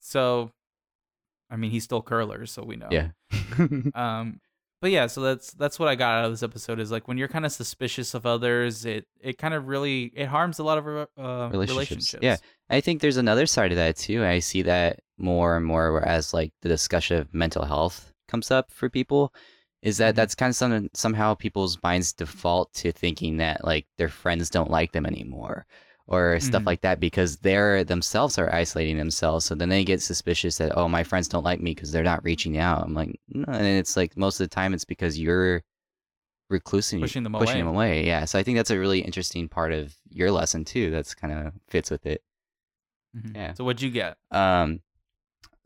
[0.00, 0.50] So,
[1.50, 2.88] I mean, he's still curlers, so we know.
[2.90, 3.08] Yeah.
[3.94, 4.40] Um,
[4.80, 7.16] but yeah, so that's that's what I got out of this episode is like when
[7.16, 10.76] you're kind of suspicious of others, it it kind of really it harms a lot
[10.78, 11.06] of uh,
[11.52, 11.70] Relationships.
[11.70, 12.22] relationships.
[12.22, 12.36] Yeah.
[12.68, 14.24] I think there's another side of that too.
[14.24, 18.72] I see that more and more whereas like the discussion of mental health comes up
[18.72, 19.32] for people
[19.82, 20.16] is that Mhm.
[20.16, 24.70] that's kind of some, somehow people's minds default to thinking that like their friends don't
[24.70, 25.66] like them anymore
[26.06, 26.66] or stuff Mhm.
[26.66, 29.44] like that because they're themselves are isolating themselves.
[29.44, 32.22] So then they get suspicious that oh my friends don't like me because they're not
[32.24, 32.82] reaching out.
[32.84, 35.62] I'm like no, and it's like most of the time it's because you're
[36.50, 37.60] reclusing Pushing them pushing away.
[37.60, 38.06] them away.
[38.06, 40.90] Yeah, so I think that's a really interesting part of your lesson too.
[40.90, 42.22] That's kind of fits with it.
[43.16, 43.34] Mhm.
[43.34, 43.54] Yeah.
[43.54, 44.18] So what'd you get?
[44.30, 44.80] Um,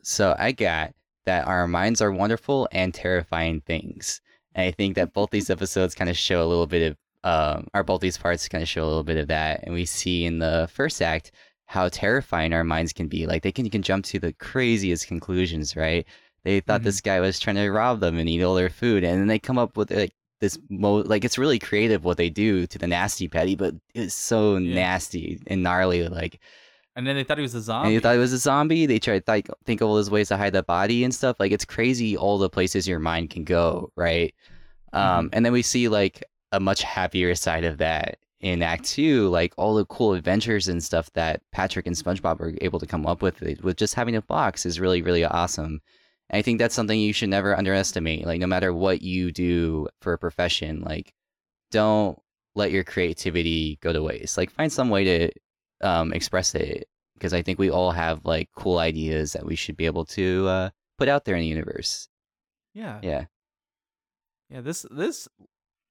[0.03, 0.95] so I got
[1.27, 4.21] that our minds are wonderful and terrifying things.
[4.55, 7.67] And I think that both these episodes kind of show a little bit of, um,
[7.75, 9.61] or both these parts kind of show a little bit of that.
[9.65, 11.33] And we see in the first act
[11.67, 13.27] how terrifying our minds can be.
[13.27, 16.07] Like they can, you can jump to the craziest conclusions, right?
[16.45, 19.19] They thought this guy was trying to rob them and eat all their food, and
[19.21, 22.69] then they come up with like this mo like it's really creative what they do
[22.69, 24.75] to the Nasty Patty, but it's so Yeah.
[24.77, 26.07] nasty and gnarly.
[26.09, 26.39] Like
[26.97, 27.93] And then they thought he was a and zombie.
[27.93, 28.87] you thought it was a zombie.
[28.87, 31.37] They tried to think, think of all those ways to hide the body and stuff.
[31.39, 34.35] Like it's crazy all the places your mind can go, right?
[34.95, 39.29] Um, and then we see like a much happier side of that in Act Two,
[39.29, 43.07] like all the cool adventures and stuff that Patrick and SpongeBob were able to come
[43.07, 45.81] up with with just having a box is really really awesome.
[46.31, 48.27] And I think that's something you should never underestimate.
[48.27, 51.13] Like no matter what you do for a profession, like
[51.71, 52.19] don't
[52.55, 54.39] let your creativity go to waste.
[54.39, 55.31] Like find some way to
[55.83, 59.77] um, express it because I think we all have like cool ideas that we should
[59.77, 62.09] be able to uh, put out there in the universe.
[62.75, 63.01] yeah.
[63.03, 63.25] Yeah,
[64.51, 65.29] Yeah, this this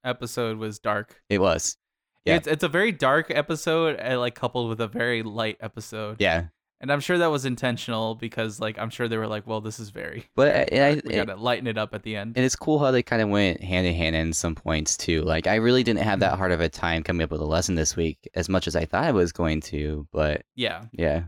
[0.04, 1.22] episode was dark.
[1.30, 1.78] it was.
[2.26, 2.36] Yeah.
[2.38, 6.18] It's it's a very dark episode, uh, like coupled with a very light episode.
[6.20, 6.46] Yeah,
[6.82, 9.80] and I'm sure that was intentional because, like, I'm sure they were like, "Well, this
[9.80, 12.34] is very." but very and I, we gotta lighten it up at the end.
[12.36, 15.22] and it's cool how they kind of went hand in hand in some points too.
[15.22, 16.40] Like I really didn't have that mm-hmm.
[16.40, 18.86] hard of a time coming up with a lesson this week as much as I
[18.86, 20.08] thought I was going to.
[20.12, 20.86] But yeah.
[20.92, 21.24] yeah,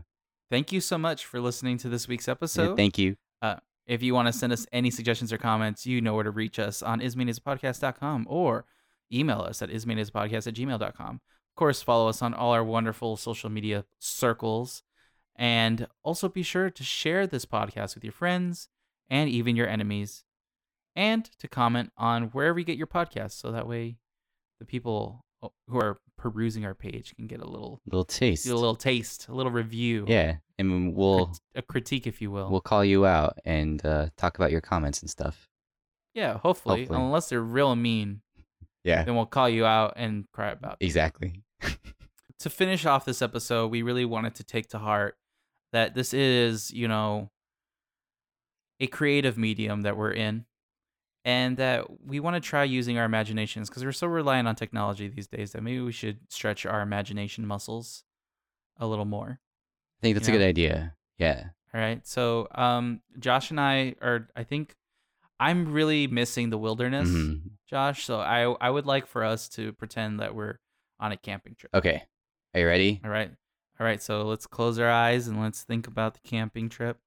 [0.50, 2.76] Thank you so much for listening to this week's yeah, episode.
[2.76, 3.16] thank you.
[3.42, 6.30] Uh, if you want to send us any suggestions or comments, you know where to
[6.30, 8.64] reach us on ismainitspodcast.com or
[9.12, 11.14] email us at ismainitspodcast at gmail.com.
[11.14, 14.82] Of course, follow us on all our wonderful social media circles.
[15.38, 18.68] And also be sure to share this podcast with your friends
[19.08, 20.24] and even your enemies.
[20.96, 23.98] And to comment on wherever you get your podcasts so that way
[24.58, 25.24] the people
[25.68, 28.48] who are perusing our page can get a little little taste.
[28.48, 30.04] a little taste, a little review.
[30.08, 32.50] yeah, and we'll a critique if you will.
[32.50, 35.48] we'll call you out and uh, talk about your comments and stuff.
[36.14, 36.80] Yeah, hopefully.
[36.80, 37.00] Hopefully.
[37.00, 38.22] Unless they're real mean,
[38.82, 40.84] Yeah, then we'll call you out and cry about it.
[40.84, 41.44] exactly.
[42.42, 45.16] To finish off this episode, we really wanted to take to heart
[45.72, 47.30] that this is, you know,
[48.80, 50.44] a creative medium that we're in
[51.24, 55.08] and that we want to try using our imaginations because we're so reliant on technology
[55.08, 58.04] these days that maybe we should stretch our imagination muscles
[58.78, 59.40] a little more.
[59.40, 60.94] I think that's You a good idea.
[61.18, 61.44] Yeah.
[61.74, 62.06] All right.
[62.06, 64.76] So, um, Josh and I are, I think,
[65.40, 67.08] I'm really missing the wilderness.
[67.08, 67.50] Mhm.
[67.68, 68.04] Josh.
[68.04, 70.58] So I I would like for us to pretend that we're
[70.98, 71.72] on a camping trip.
[71.74, 72.02] Okay.
[72.54, 73.00] Are you ready?
[73.04, 73.30] All right.
[73.80, 74.02] All right.
[74.02, 76.98] So let's close our eyes and let's think about the camping trip.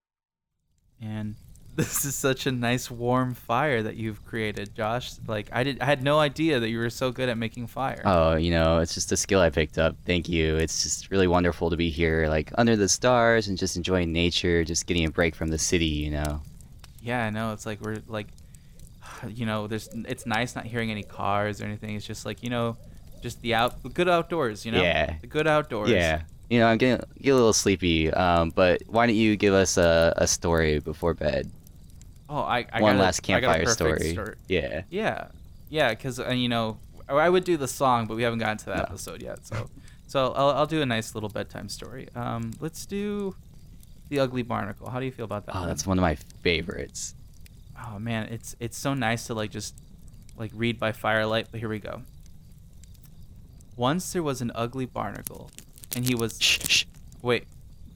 [1.01, 1.36] And
[1.76, 5.13] this is such a nice warm fire that you've created, Josh.
[5.28, 8.01] Like I did I had no idea that you were so good at making fire.
[8.05, 9.95] Oh, you know, it's just a skill I picked up.
[10.05, 10.57] Thank you.
[10.57, 14.63] It's just really wonderful to be here, like under the stars and just enjoying nature,
[14.63, 16.41] just getting a break from the city, you know.
[17.01, 17.53] Yeah, I know.
[17.53, 18.28] It's like we're like
[19.28, 21.95] you know, there's it's nice not hearing any cars or anything.
[21.95, 22.78] It's just like, you know,
[23.22, 24.82] just the out the good outdoors, you know?
[24.82, 25.15] Yeah.
[25.22, 25.89] The good outdoors.
[25.89, 26.24] Yeah.
[26.52, 28.12] You know, I'm getting get a little sleepy.
[28.12, 31.49] Um, but why don't you give us a, a story before bed?
[32.30, 34.36] Oh, I, I One got a- last a campfire perfect story.
[34.49, 34.82] Yeah.
[34.89, 35.28] Yeah,
[35.70, 36.78] yeah, because uh, you know
[37.08, 38.84] I would do the song, but we haven't gotten to that No.
[38.84, 39.45] episode yet.
[39.47, 39.70] So,
[40.08, 42.10] so I'll, I'll do a nice little bedtime story.
[42.16, 43.34] Um, let's do
[44.10, 44.89] the Ugly Barnacle.
[44.89, 45.56] How do you feel about that?
[45.56, 45.68] Oh, one?
[45.70, 47.16] that's one of my favorites.
[47.82, 49.74] Oh man, it's it's so nice to like just
[50.36, 51.47] like read by firelight.
[51.49, 52.02] But here we go.
[53.78, 55.49] Once there was an ugly barnacle,
[55.95, 56.85] and he was Shh, shh.
[57.21, 57.45] wait.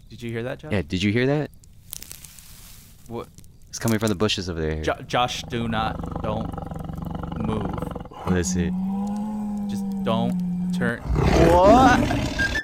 [0.10, 0.72] Did you hear that, Josh?
[0.72, 1.52] Yeah, did you hear that?
[3.08, 3.28] What?
[3.70, 4.82] It's coming from the bushes over there.
[4.82, 6.50] Jo- Josh, do not, don't
[7.46, 7.74] move.
[8.30, 9.68] Listen.
[9.70, 11.02] Just don't turn.
[11.02, 12.55] What?